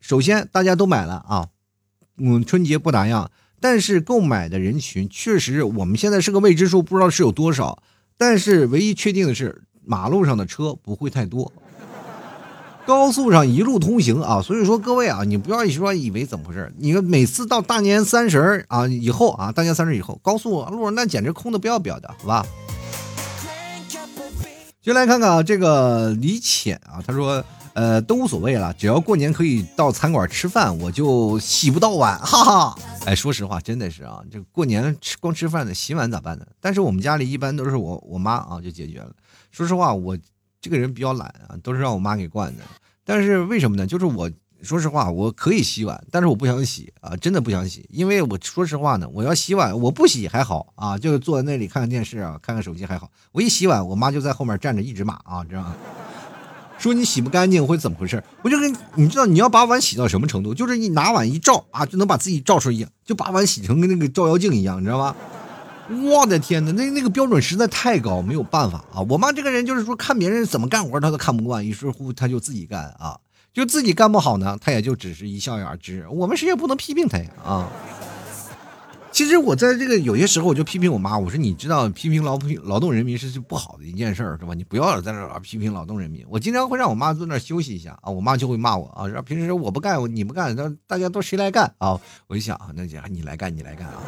[0.00, 1.48] 首先大家都买了啊，
[2.16, 3.28] 嗯，春节不打烊，
[3.64, 7.82] 但是购买的人群确实我们现在是个未知数，不知道是有多少。
[8.18, 11.50] 但是唯一确定的是，马路上的车不会太多。
[12.84, 22.44] 高速上一路通行啊，所以说各位啊，你不要说以为怎么回事你每次到大年三十啊以后啊，大年三十以后，高速路上那简直空的不要不要的，好吧？
[24.82, 32.78] 就来看看啊，这个李浅啊，他说，呃，都无所谓了，只要过年可以到餐馆吃饭，我就洗不到碗，哈哈。
[33.06, 36.46] 哎，说实话，真的是啊，这过年吃光吃饭的，洗碗咋办呢？
[36.60, 39.14] 但是我们家里一般都是我我妈啊就解决了。
[39.50, 40.18] 说实话，我。
[40.64, 42.62] 这个人比较懒啊，都是让我妈给惯的。
[43.04, 43.86] 但是为什么呢？
[43.86, 44.30] 就是我
[44.62, 47.86] 说实话，我可以洗碗，但是我不想洗啊，真的不想洗。
[47.90, 53.10] 因为我说实话呢，我要洗碗，我不洗还好啊，就坐在那里看看电视啊，看看手机还好。
[53.32, 55.76] 我一洗碗，我妈就在后面站着一直骂啊，知道吗？
[56.78, 58.22] 说你洗不干净会怎么回事？
[58.42, 60.54] 我就跟你知道你要把碗洗到什么程度？
[60.54, 65.14] 就是你拿碗一照啊，就能把自己照出一样，就把碗洗成跟那个照妖镜一样，你知道吗？
[66.02, 69.04] 我的天哪，那那个标准实在太高，没有办法啊！
[69.08, 73.18] 我妈这个人就是说，看别人怎么干活，她都看不惯，于是乎她就自己干啊，
[73.52, 76.06] 就自己干不好呢，她也就只是一笑而之。
[76.08, 77.70] 我们谁也不能批评她呀啊！
[79.14, 84.54] 其实我在这个有些时候，我就批评我妈，我说你知道，批评劳劳动人民是不好的一件事儿，是吧？
[84.54, 86.26] 你不要在那批评劳动人民。
[86.28, 91.96] 我经常会让我妈坐那休息一下啊，我妈就会骂我啊，说平时我不干，你不干，那大家都谁来干啊？
[92.26, 94.02] 我就想，那姐你来干，你来干啊！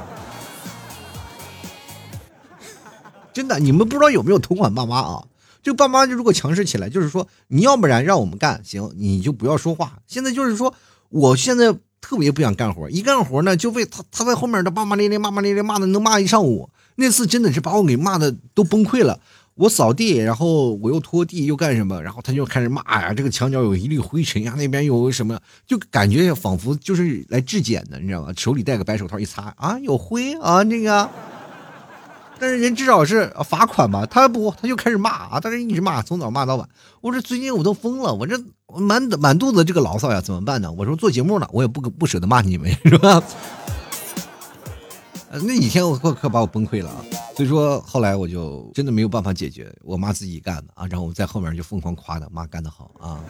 [3.32, 5.24] 真的，你们不知道有没有同款爸妈啊？
[5.62, 10.00] 就爸妈就如果强势起来，就是说，你要不然让我们干，行，你就不要说话。
[10.09, 10.74] 现在就是说，
[11.11, 11.72] 我现在
[12.09, 16.70] 特别不想干活，一干活呢，就为他他在后面的骂骂咧咧、骂骂咧咧骂的能骂一上午。
[16.94, 19.18] 那次真的是把我给骂的都崩溃了。
[19.57, 25.36] 我扫地，然后我又拖地又干什么，然后他就开始骂呀，这个墙角有一粒灰尘呀，那边有什么，
[25.66, 28.32] 就感觉仿佛就是来质检的，你知道吗？
[28.36, 31.11] 手里戴个白手套一擦，啊，有灰啊，那个。
[32.39, 36.68] 但是人至少是罚款吧，他不，他就开始骂啊，但是一直骂，从早骂到晚。
[37.01, 38.39] 我说最近我都疯了，我这
[38.78, 40.70] 满满肚子这个牢骚呀，怎么办呢？
[40.72, 43.22] 我说做节目呢，我也不不舍得骂你们，是吧？
[45.43, 47.05] 那几天我可可把我崩溃了啊！
[47.37, 53.20] 所以说后来我就真的没有办法解决，我妈自己干的啊，然后我在后面就疯狂夸她，妈干得好啊。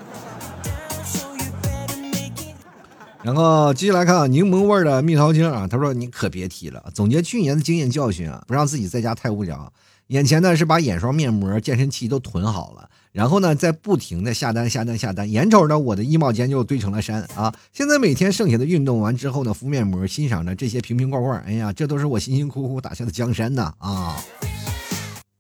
[3.27, 9.73] 然后继续来看，柠檬味的蜜桃精啊，他说你可别提了，总结去年的经验教训啊，不让自己在家太无聊。
[10.07, 17.53] 眼前呢是把眼霜、面膜、健身器都囤好了，然后呢再不停的下单、下单、下单，眼瞅着我的衣帽间就堆成了山啊！
[17.73, 24.17] 现在每天剩下的运动完之后呢，敷面膜，欣赏着这些瓶瓶罐罐，哎呀，这都是我辛辛苦苦打下的江山呐啊！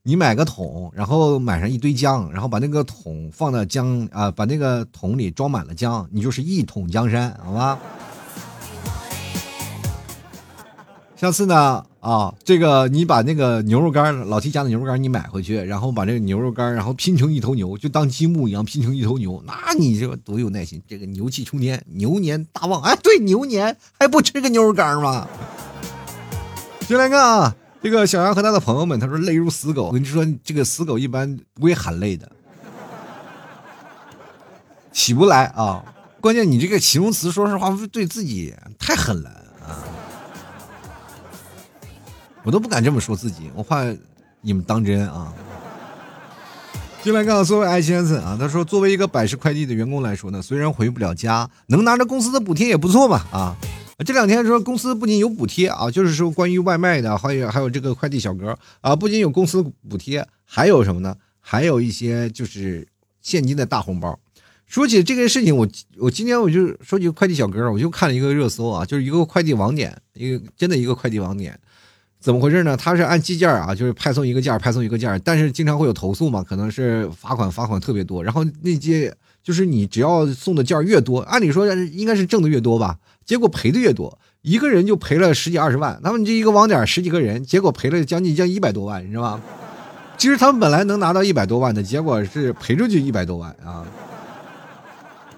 [0.08, 7.76] 你买个桶，然后买上一堆姜，然后把那个桶放到姜啊，把那个桶里装满了姜，你就是一桶江山，好吧？
[11.16, 25.26] 下次呢，啊，这个你把那个牛肉干，老 T 家的牛肉干你买回去，然后把这个牛肉干，然后拼成一头牛，就当积木一样拼成一头牛，那你就多有耐心，这个牛气冲天，牛年大旺，哎，对，牛年还不吃个牛肉干吗？
[26.86, 32.30] 进来看啊，这个小杨和他的朋友们，他说累如死狗，我跟你说，这个死狗一般不会喊累的，
[34.92, 35.84] 起不来啊，
[36.20, 39.30] 关键你这个形容词，说实话，对自己太狠了
[39.62, 39.84] 啊。
[42.42, 43.84] 我都不敢这么说自己，我怕
[44.40, 45.32] 你们当真啊。
[47.02, 53.56] 进来看，作为艾先生啊，他说，作为一个百世快递的员工来说呢，虽然回不了家，能拿着公司的补贴也不错嘛啊。
[54.04, 61.16] 这两天说公司不仅有补贴啊，就是说关于外卖的，还有还有这个快递小哥啊，不仅有公司补贴，还有什么呢？
[61.40, 62.86] 还有一些就是
[63.22, 64.18] 现金的大红包。
[64.66, 65.66] 说起这个事情，我
[65.96, 71.58] 我今天我就说起快递小哥，我就看了一个热搜啊，就是一个快递网点，一个真的一个快递网点。
[72.18, 72.76] 怎么回事呢？
[72.76, 78.24] 他是按计件啊，就是派送一个件，派送一个件，但是经常会有投诉嘛，可能是罚款，罚款特别多。
[78.24, 86.00] 然后那些就是你只要送的件越多，按理说应该是挣的越多吧，结果赔的越多，一个人就赔了十几二十万。
[86.02, 89.42] 他们这一个网点十几个人，结果赔了将近将一百多万，你知道吗？
[90.16, 93.84] 其实他们本来能拿到一百多万的，结果是赔出去一百多万啊。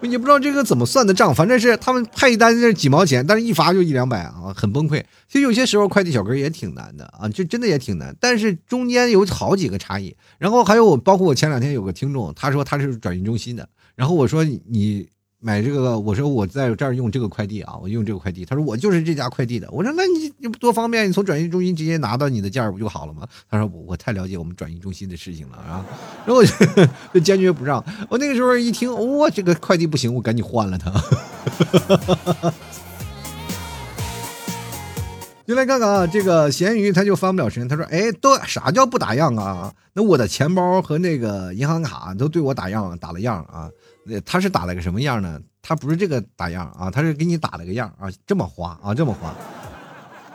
[0.02, 5.02] 也不知道这个怎么算的账，反正是他们派一单是几毛钱，但是一罚就一两百啊，很崩溃。
[5.26, 8.14] 其实有些时候快递小哥也挺难的啊，就真的也挺难。
[8.20, 15.08] 但是中间有好几个差异，然后还有我，包括我前两天有个听众，他说他是转运中心的，然后我说你。
[15.40, 18.44] 买这个，我说我在这儿用这个快递啊，我用这个快递。
[18.44, 19.70] 他说我就是这家快递的。
[19.70, 23.24] 我说那你你多方便，你从转运中心直接拿到你的件儿不就好了吗？
[23.48, 25.86] 他说我我太了解我们转运中心的事情了啊，
[26.26, 26.44] 然后我
[27.14, 27.84] 就 坚决不让。
[28.10, 30.92] 我那个时候一听，哇，这个快递不行，我赶紧换了它。
[35.46, 39.72] 就来看看啊，这个咸鱼他就翻不了身，他说哎，都啥叫不打样啊？
[39.94, 43.70] 那我的钱包和那个银行卡都对我打样，打了样啊。
[44.24, 45.40] 他是打了个什么样呢？
[45.60, 49.34] 他不是这个打样啊，他是给你打了个样啊，这么花啊，这么花。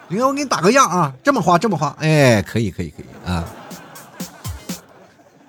[0.09, 3.47] 你看我给你打个样啊，这么花，这么花，哎，可以，可以，可以啊。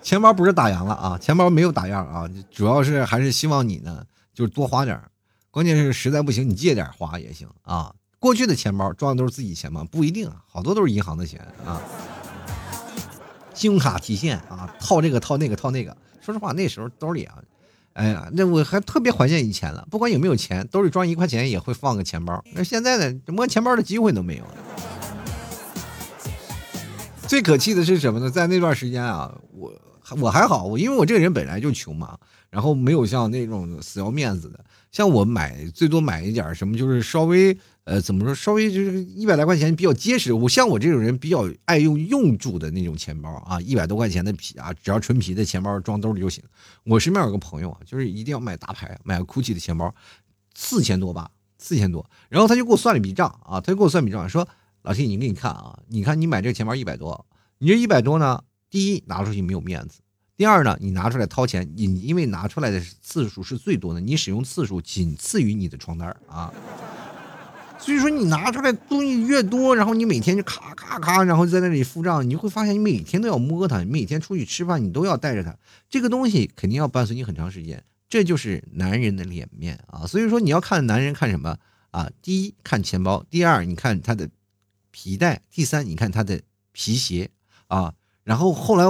[0.01, 4.99] 钱包不是打烊了啊，钱包没有打样啊，主要是还是希望你呢，就是多花点
[5.51, 7.95] 关键是实在不行，你借点花也行啊。
[8.19, 9.87] 过去的钱包装的都是自己钱吗？
[9.91, 11.81] 不一定，好多都是银行的钱啊。
[13.53, 15.95] 信用卡提现啊，套这个套那个套那个。
[16.21, 17.37] 说实话，那时候兜里啊。
[17.95, 19.87] 哎呀，那我还特别怀念以前了。
[19.91, 22.45] 不管有没有钱，兜里装一块钱也会放个钱包。
[22.53, 24.55] 那现在呢，摸钱包的机会都没有了。
[27.27, 28.31] 最可气的是什么呢？
[28.31, 29.73] 在那段时间啊，我
[30.21, 32.19] 我还好，我因为我这个人本来就穷嘛，
[32.51, 34.59] 然后没有像那种死要面子的。
[34.93, 37.57] 像我买最多买一点什么，就是稍微。
[37.85, 38.35] 呃，怎么说？
[38.35, 40.33] 稍微就是一百来块钱比较结实。
[40.33, 46.43] 我像我这种人比较爱用用住的那种钱包啊，一百多块钱的皮啊，只要纯皮的钱包装兜里就行。
[46.85, 49.95] 我身边有个朋友啊，就是一定要买大牌，买 GUCCI 的钱包，
[50.55, 52.09] 四千多吧，四千多。
[52.31, 54.49] 然后他就给我算了一笔账啊，他就给我算笔账，说
[54.81, 57.27] 老 T，你给你看啊，你看你买这个钱包一百多，
[57.59, 60.01] 你这一百多呢，第一拿出去没有面子，
[60.39, 66.51] 第二呢，你拿出来掏钱，你因为拿出来的次数是最多的，你使用次数仅次于你的床单啊。
[67.79, 75.55] 所以说你拿出来东西越多，然后你每天就咔咔咔，然后在那里付账，你就会发现你每天都要摸它，你每天出去吃饭你都要带着它，
[75.91, 80.07] 这个东西肯定要伴随你很长时间，这就是男人的脸面啊。
[80.09, 81.59] 所以说你要看男人看什么
[81.91, 82.09] 啊？
[82.23, 84.31] 第一看钱包，第二你看他的
[84.91, 86.41] 皮带，第三你看他的
[86.73, 87.31] 皮鞋
[87.67, 87.93] 啊。
[88.23, 88.85] 然后后来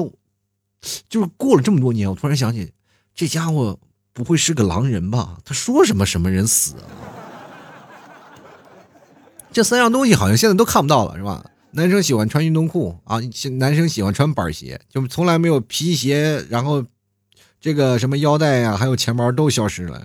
[1.08, 2.72] 就是过了这么多年，我突然想起
[3.14, 3.80] 这家伙
[4.12, 5.38] 不会是个狼人吧？
[5.44, 6.84] 他说什么什么人死啊？
[9.54, 11.44] 这三样东西好像现在都看不到了，是吧？
[11.70, 13.20] 男生喜欢穿运动裤啊，
[13.52, 16.84] 男生喜欢穿板鞋，就从来没有皮鞋，然后
[17.60, 20.04] 这个什么腰带呀，还有钱包都消失了。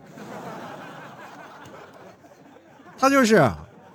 [2.95, 3.51] 他就是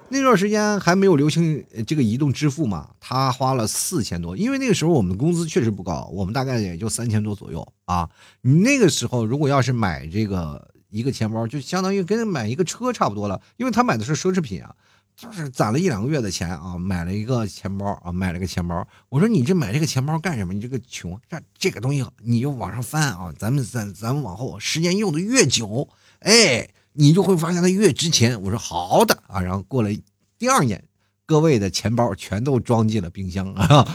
[0.08, 8.10] 那段时间还没有流行这个移动支付嘛，他花了四千多，因为那个时候我们的工资确实不高，我们大概也就三千多左右啊。
[8.40, 14.74] 你那个时候如果要是买这个一个钱包，就相当于跟买一个车差不多了，因为他买的是奢侈品啊。
[15.16, 18.86] 就是攒了一两个月的钱啊，买了一个钱包啊，买了个钱包。
[19.08, 20.52] 我说你这买这个钱包干什么？
[20.52, 25.88] 你这个穷，这这个东西你就往上翻啊，咱们咱咱们往后时间用的越久，
[26.18, 28.42] 哎，你就会发现它越值钱。
[28.42, 29.90] 我说好的啊，然后过了
[30.36, 30.82] 第二年，
[31.26, 33.86] 各位的钱包全都装进了冰箱啊，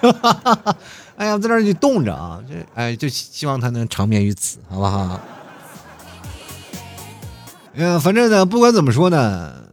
[0.00, 0.76] 哈哈哈
[1.16, 5.20] 哎呀，在那就冻着啊，这哎就希望它能长眠于此，好不好？
[7.74, 9.65] 嗯，反正呢，不管怎么说呢。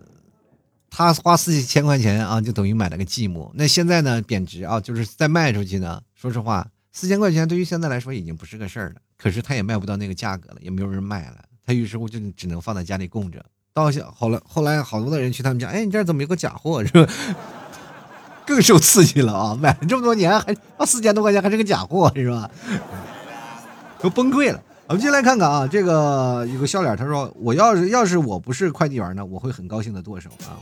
[0.96, 3.50] 他花四千块钱啊，就等于买了个寂寞。
[3.56, 6.00] 那现在呢，贬值啊，就是再卖出去呢。
[6.14, 8.96] 说实话，四千块钱对于现在来说已经不是个事儿了。
[9.18, 11.38] 可是他也卖不到那个价格了，也没有人卖了。
[11.66, 13.44] 他于是乎就只能放在家里供着。
[13.74, 17.12] 到好了，后来好多的人去他们家，哎，你这怎么有个假货是吧？
[18.46, 19.58] 更受刺激了啊！
[19.60, 22.52] 买了这么多年，还四千多块钱还是个假货是吧？
[24.00, 24.62] 都崩溃了。
[24.86, 30.60] 我们进来看看啊，这个有个笑脸，他说：“我要是要是我不是快递员呢，我会很高兴的剁手啊。”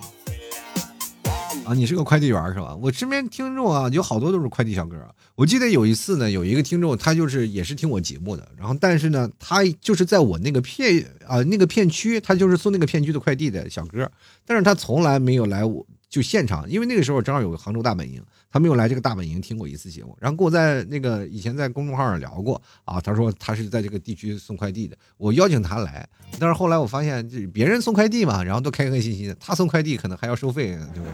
[1.72, 2.76] 啊，你是个快递员是吧？
[2.76, 4.98] 我身边听众啊，有好多都是快递小哥。
[5.36, 14.12] 我记得有一次呢，有一个听众，他就是也是听我节目的，然后但是呢，他就是在我那个片啊那个片区，他就是送那个片区的快递的小哥，
[14.46, 18.22] 但是他从来没有来我就现场，因为那个时候正好有个杭州大本营。
[18.52, 23.00] 他没有来这个大本营听过一次节目，然后跟我在那个以前在公众号上聊过啊。
[23.00, 31.06] 他说他是在这个地区送快递的，我邀请他来，但是后来我发现这别人送快递嘛，然后都开开心心的，他送快递可能还要收费，对不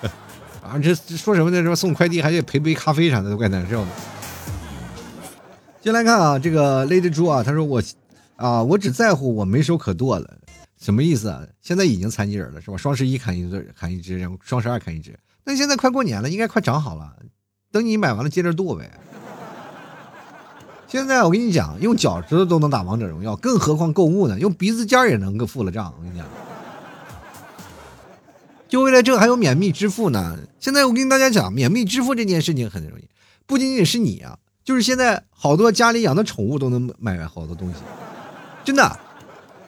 [0.00, 0.10] 对？
[0.62, 1.62] 啊，这说什么呢？
[1.62, 3.88] 说送快递还得赔杯咖啡啥的，都怪难受的。
[5.82, 7.82] 进来看啊，这个 Lady 猪啊，他说我
[8.36, 10.38] 啊，我只在乎我没手可剁了，
[10.80, 11.44] 什么意思啊？
[11.60, 12.76] 现在已经残疾人了是吧？
[12.76, 15.18] 双十一砍一只，砍一只，然后双十二砍一只。
[15.44, 17.16] 那现在快过年了，应该快长好了。
[17.70, 18.90] 等你买完了，接着剁呗。
[20.86, 24.38] 现在我跟你讲，用脚趾头都能打王者荣耀，更何况购物呢？
[24.38, 25.92] 用鼻子尖也能够付了账。
[25.96, 26.26] 我跟你讲，
[28.68, 30.38] 就为了这还有免密支付呢。
[30.60, 33.08] 现在我跟大家讲，免密支付这件事情很容易，
[33.46, 37.76] 不仅仅是你啊，就是现在好多家里养的宠物都能买好多东西。
[38.62, 38.98] 真的，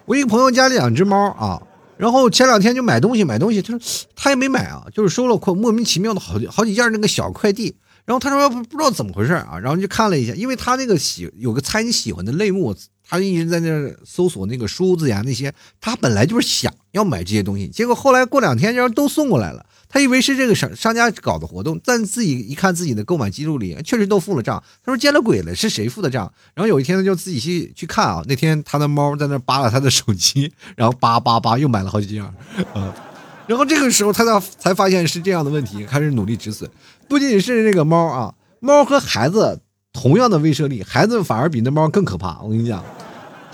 [0.05, 1.61] 我一个朋友家里养只猫啊。
[2.05, 3.81] 然后前两天就买东西，买东西，他说
[4.15, 7.75] 他也没买啊，就是收了快莫名其妙的好好几件那个小快递。
[8.05, 12.77] 然后他说不不知道怎么回事啊，然后就看了一下，因为他那个喜有个猜你喜欢的类目，
[13.09, 15.51] 他一直在那搜索那个梳子呀那些，
[15.81, 19.65] 他本来就是想要买这些东西，结果后来过两天然后都送过来了。
[19.95, 24.61] 他以为是这个商商家搞的活动，但自己一看自己的购买记录里，确实都付了账。
[24.85, 26.29] 他说见了鬼了，是谁付的账？
[26.53, 32.25] 然后有一天他就自己去去看啊，那天他的猫在那扒拉他的手机，然后扒扒扒又买了好几件，
[32.75, 32.93] 嗯，
[33.47, 36.69] 然后这个时候他才才发现是这样的问题，开始努力止损。
[37.09, 39.61] 不仅仅是这个猫啊，猫和孩子
[39.93, 42.41] 同样的威慑力，孩子反而比那猫更可怕。
[42.43, 42.85] 我跟你讲。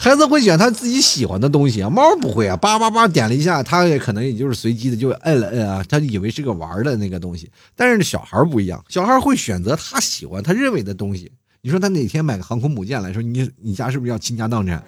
[0.03, 7.51] 孩子会选他自己喜欢的东西啊，猫不会啊，叭叭叭点了一下，他也可能也就是随机的就摁了摁啊，他以为是个玩的那个东西。
[7.76, 11.30] 但是小孩不一样，小孩会选择他喜欢、他认为的东西。
[11.61, 14.82] 你说他哪天买个航空母舰来说，你你家是不是要倾家荡产？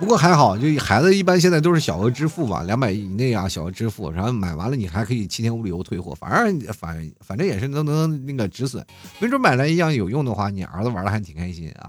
[0.00, 8.84] 不过还好，就孩子一般现在都是小额支付嘛，两百以内啊，小额支付，然后买完了你还可以七天无理由退货，反正反反正也是能能那个止损，
[9.20, 11.88] 没准买来一样有用的话，你儿子玩的还挺开心啊。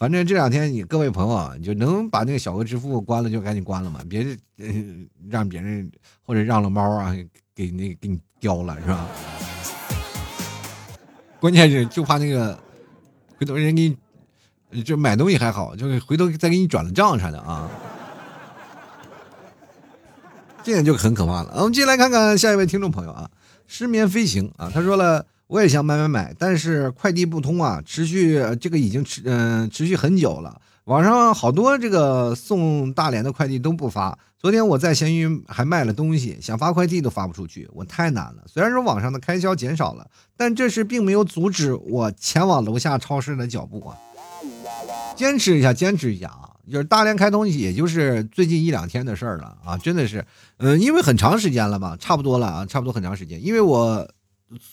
[0.00, 4.26] 反正这两天你各位朋友啊，你就能把那个小额支付关了就赶紧关了嘛，别
[5.28, 5.92] 让别人
[6.24, 7.14] 或者让了猫啊
[7.54, 9.06] 给那给你叼了是吧？
[11.38, 12.58] 关键是就怕那个
[13.36, 13.94] 回头人给
[14.70, 17.68] 你就买东西还好，就是回头再给你转了账啥的啊，
[20.62, 21.52] 这点就很可怕了。
[21.56, 23.30] 我们接下来看看下一位听众朋友啊，
[23.66, 25.26] 失眠飞行啊，他说了。
[25.50, 30.62] 我也想买买买，但是快递不通啊，持续这个已经持嗯持续很久了。
[30.84, 34.16] 网上好多这个送大连的快递都不发。
[34.38, 38.44] 昨天我在闲鱼还卖了东西，想发快递都发不出去，我太难了。
[38.46, 43.98] 虽然说网上的开销减少了，但这是并没有阻止我前往楼下超市的脚步啊。
[45.16, 46.54] 坚持一下，坚持一下啊！
[46.70, 50.24] 就是大连开通，也就是最近一两天的事儿了啊，真的是，
[50.58, 54.08] 嗯，因为很长时间了嘛，差不多了啊，差不多很长时间，因为我。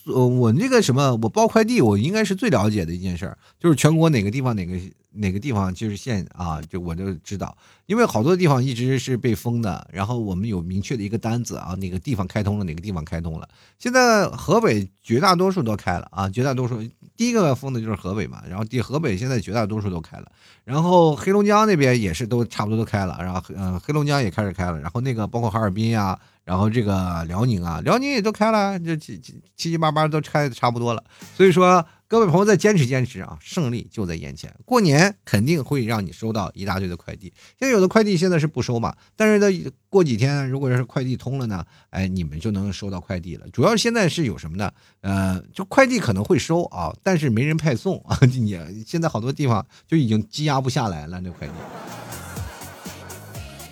[0.06, 4.76] 呃，我那个什么，我包快递，我应该是最了解的一件事儿，就是全国哪个地方哪个
[5.12, 7.56] 哪个地方就是县啊，就我就知道，
[7.86, 13.48] 因为好多地方一直是被封的，然后我们有明确的一个单子啊，哪个地方开通了，哪个地方开通了。
[13.78, 16.82] 现在河北绝大多数都开了啊，绝大多数
[17.16, 20.32] 第一个封的就是河北嘛，然后第河北现在绝大多数都开了，
[20.64, 26.18] 然后黑龙江那边也是都差不多都开了，然后嗯，黑龙江也开始开了，然后那个包括哈尔滨呀。
[26.48, 31.04] 然后这个辽宁啊，辽宁也都开了，这七七七七八八都开的差不多了。
[31.36, 34.56] 所以说，各位朋友再坚持坚持啊，胜利就在眼前。
[34.64, 43.46] 过年肯定会让你收到一大堆的快递，因为有的快递现在是不收嘛，但是呢，过几天如果要是快递通了呢，哎，你们就能收到快递了。
[43.50, 44.72] 主要现在是有什么呢？
[45.02, 48.18] 呃，就快递可能会收啊，但是没人派送啊。
[48.24, 51.54] 你现在好多地方就已经积压不下来了，那快递。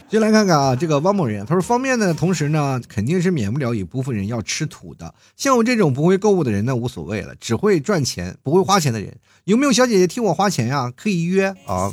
[0.07, 5.13] 先来看看啊，这个汪某人，他说方便的同时呢，肯定是免不了一部分人要吃土的。
[5.35, 10.91] 像我这种不会购物的人呢，无所谓了，只会赚钱不会花钱的人，有没有小姐姐替我花钱呀？
[10.95, 11.91] 可以约啊。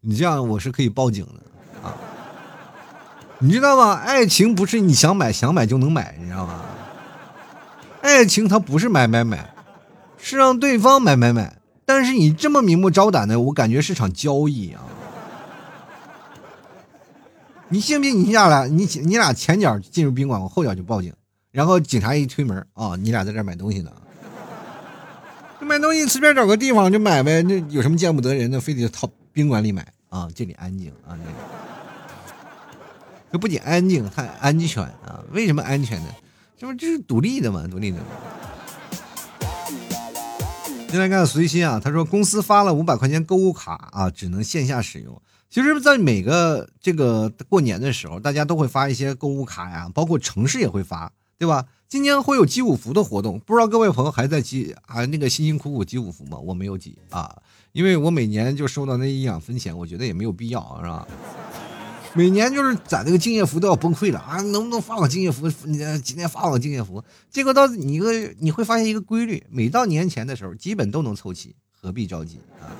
[0.00, 1.94] 你这样我是可以报警的啊。
[3.38, 3.92] 你知道吗？
[3.94, 6.62] 爱情不是你想买想买就能买，你知道吗？
[8.00, 9.54] 爱情它不是买买买，
[10.18, 11.58] 是让对方买买买。
[11.84, 14.82] 但是你这么明目张胆的，我感觉是场交易啊。
[17.72, 18.20] 你信不信？
[18.20, 21.10] 你下来，你你俩前脚进入宾馆，我后脚就报警，
[21.50, 23.90] 然后警察一推门啊，你俩在这买东西呢。
[25.60, 30.28] 买东西随便找个地方就买呗，那有什么见不得人的，非得到宾馆里买啊？
[30.34, 31.34] 这里安静啊，这里。
[33.32, 35.24] 这不仅安静，还安全啊？
[35.32, 36.08] 为什么安全呢？
[36.58, 37.66] 这不就是独立的吗？
[37.70, 37.96] 独立的。
[40.90, 45.22] 进来看随心啊，他说公司发了五百块钱购物卡啊，只能线下使用。
[45.52, 51.66] 其实，在每个这个过年的时候，大家都会发一些购物卡呀，包括城市也会发，对吧？
[51.90, 56.38] 今年会有集五福的活动，不知道各位朋友还在集啊那个辛辛苦苦集五福吗？
[56.38, 57.36] 我没有集啊，
[57.72, 61.06] 因为我每年就收到那一两分钱，我觉得也没有必要，是吧？
[62.14, 64.40] 每年就是攒那个敬业福都要崩溃了啊！
[64.40, 65.50] 能不能发我敬业福？
[65.50, 67.04] 今天发我敬业福？
[67.30, 72.72] 结果到你个你会发现一个规律，每到年前的时候，基本都能凑齐，何必着急啊？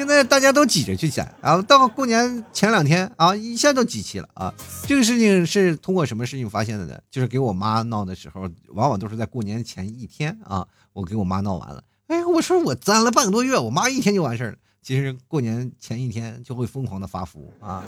[0.00, 4.50] 现在大家都挤着去攒，然后到过年前两天啊，一下都集齐了啊！
[4.86, 6.98] 这个事情是通过什么事情发现的呢？
[7.10, 11.84] 就是给我妈闹的时候，往往都是在过年前一天啊，我给我妈闹完了。
[12.06, 14.56] 哎，我说我攒了半个多月，我妈一天就完事儿了。
[14.80, 17.84] 其实过年前一天就会疯狂的发福啊！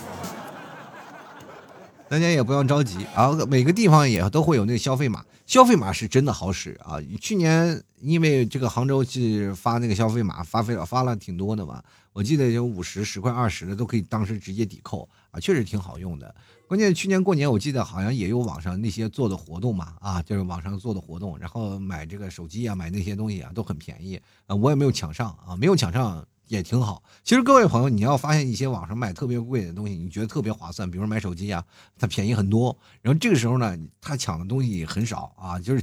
[2.11, 6.97] 大家也不要着急啊，每个地方也都会有那个消费码，消费码是真的好使啊！
[7.21, 11.85] 去年因为这个杭州是发那个消费码，发费了发了挺多的嘛，
[12.15, 16.35] 我记得有五十、十块、二十的都可以，当时直接抵扣啊，确实挺好用的。
[16.67, 26.27] 关键去年过年我记得好像也有网上那些做的活动嘛，啊，就是网上做的活动，然后买这个手机啊，买那些东西啊都很便宜啊，我也没有抢上啊，没有抢上。
[26.53, 27.03] 也挺好。
[27.25, 31.65] 其实各位朋友，你要发现一些网上买特别贵的东西，你觉得特别划算，比如买手机啊，
[31.99, 32.77] 它便宜很多。
[33.01, 35.83] 然后这个时候呢，他抢的东西也很少啊，就是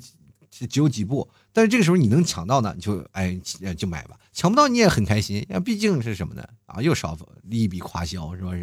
[0.67, 1.27] 只有几部。
[1.51, 3.33] 但是这个时候你能抢到呢，你就哎
[3.75, 4.15] 就买吧。
[4.31, 6.43] 抢不到你也很开心，毕竟是什么呢？
[6.67, 7.17] 啊，又少
[7.49, 8.61] 一笔花销，是不是？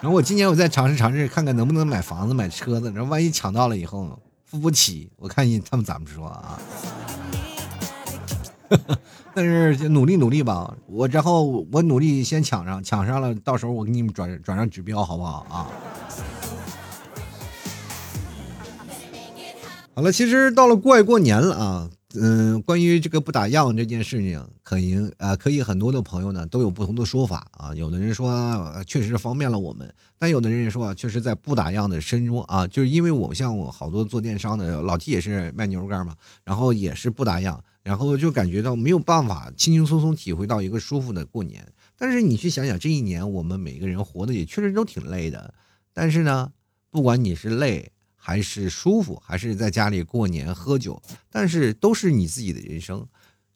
[0.00, 2.90] 然后我今年我再尝试尝试，看看能不能买房子、买车子。
[2.90, 6.58] 然后万一抢到了以后付不起，我看你他们怎么说啊？
[9.34, 15.70] 但是努力努力吧，我然后我努力先抢上，抢上了，到时候我给你们转转上指标，好不好啊？
[19.94, 27.72] 好了，其实到了快过年了啊，嗯，关于这个不打烊这件事情，可以啊，可以很多的朋友呢都有不同的说法啊。
[27.74, 36.14] 有的人说确实方便了我们，但有的人也说啊确实在不打烊的深中啊，就是因为我像我好多做电商的老 T 也是卖牛肉干嘛，
[36.44, 37.56] 然后也是不打烊。
[37.84, 45.54] 然后就感觉到没有办法轻轻松松体会到一个舒服的过年，但是你去想想，这一年我们每个人活的也确实都挺累的，
[45.92, 46.50] 但是呢，
[46.90, 53.06] 不管你是累还是舒服，还是在家里过年喝酒，但是都是你自己的人生，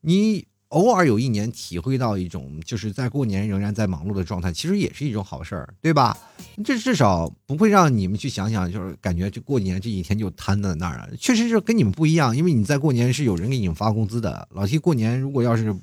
[0.03, 0.47] 你。
[0.69, 6.17] 偶尔有一年体会到一种，就是在过年仍然在忙碌的状态，其实也是一种好事儿，对吧？
[6.63, 11.09] 这至少不会让你们去想想，就是感觉这过年这几天就瘫在那儿了。
[11.19, 14.47] 确实是跟你们不一样，因为你在过年是有人给你们发工资的。
[14.53, 15.75] 老七过年如果要是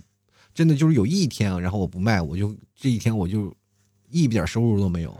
[0.53, 3.51] 真的就是有一天，然后我不卖，我就这一天我就
[4.11, 5.17] 一点收入都没有，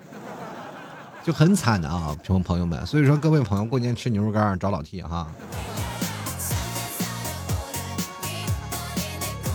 [1.25, 2.85] 就很惨的啊，朋朋友们。
[2.85, 5.33] 所以说各位朋友过年吃牛肉干找老 T 哈。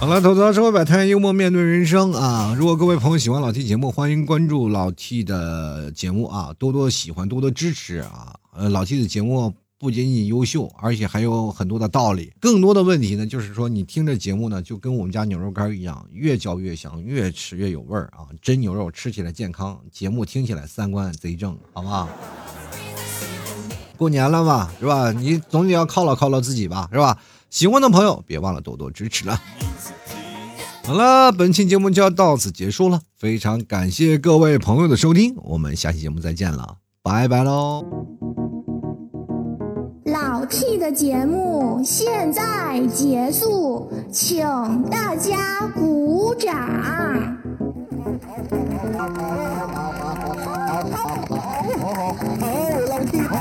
[0.01, 2.55] 好了，吐槽社会百态，幽默面对人生啊！
[2.57, 8.34] 如果各位朋友喜欢老 T 节目，欢迎关注老 T 的节目啊，多多喜欢，多多支持啊！
[8.57, 12.32] 呃，老 T 的节目不仅仅优秀，而且还有很多的道理。
[12.40, 18.24] 更多的问题呢，就是说你听着节目呢，就跟我们家牛肉干一样，越嚼越香，越吃越有味儿啊！
[18.40, 22.09] 真牛肉吃起来健康，节目听起来三观贼正，好不好？
[23.98, 25.12] 过年了嘛，是吧？
[25.12, 27.18] 你总得要犒劳犒劳自己吧，是吧？
[27.51, 29.38] 喜欢的朋友别忘了多多支持了。
[30.85, 37.85] 好了，本期节目就要到此结束了，非常感谢各位朋友的收听，我们下期节目再见了，拜拜喽！
[40.07, 44.45] 老 T 的节目现在结束，请
[44.91, 46.57] 大家鼓掌。
[46.83, 46.91] 好，
[48.97, 49.09] 好，好，
[49.70, 51.05] 好，好，
[51.78, 52.45] 好，好，
[52.89, 53.37] 老 T 好，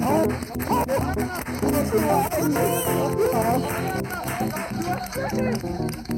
[0.00, 0.04] 好，
[0.68, 0.70] 好，
[1.62, 2.54] 我是老 T，你
[6.06, 6.11] 好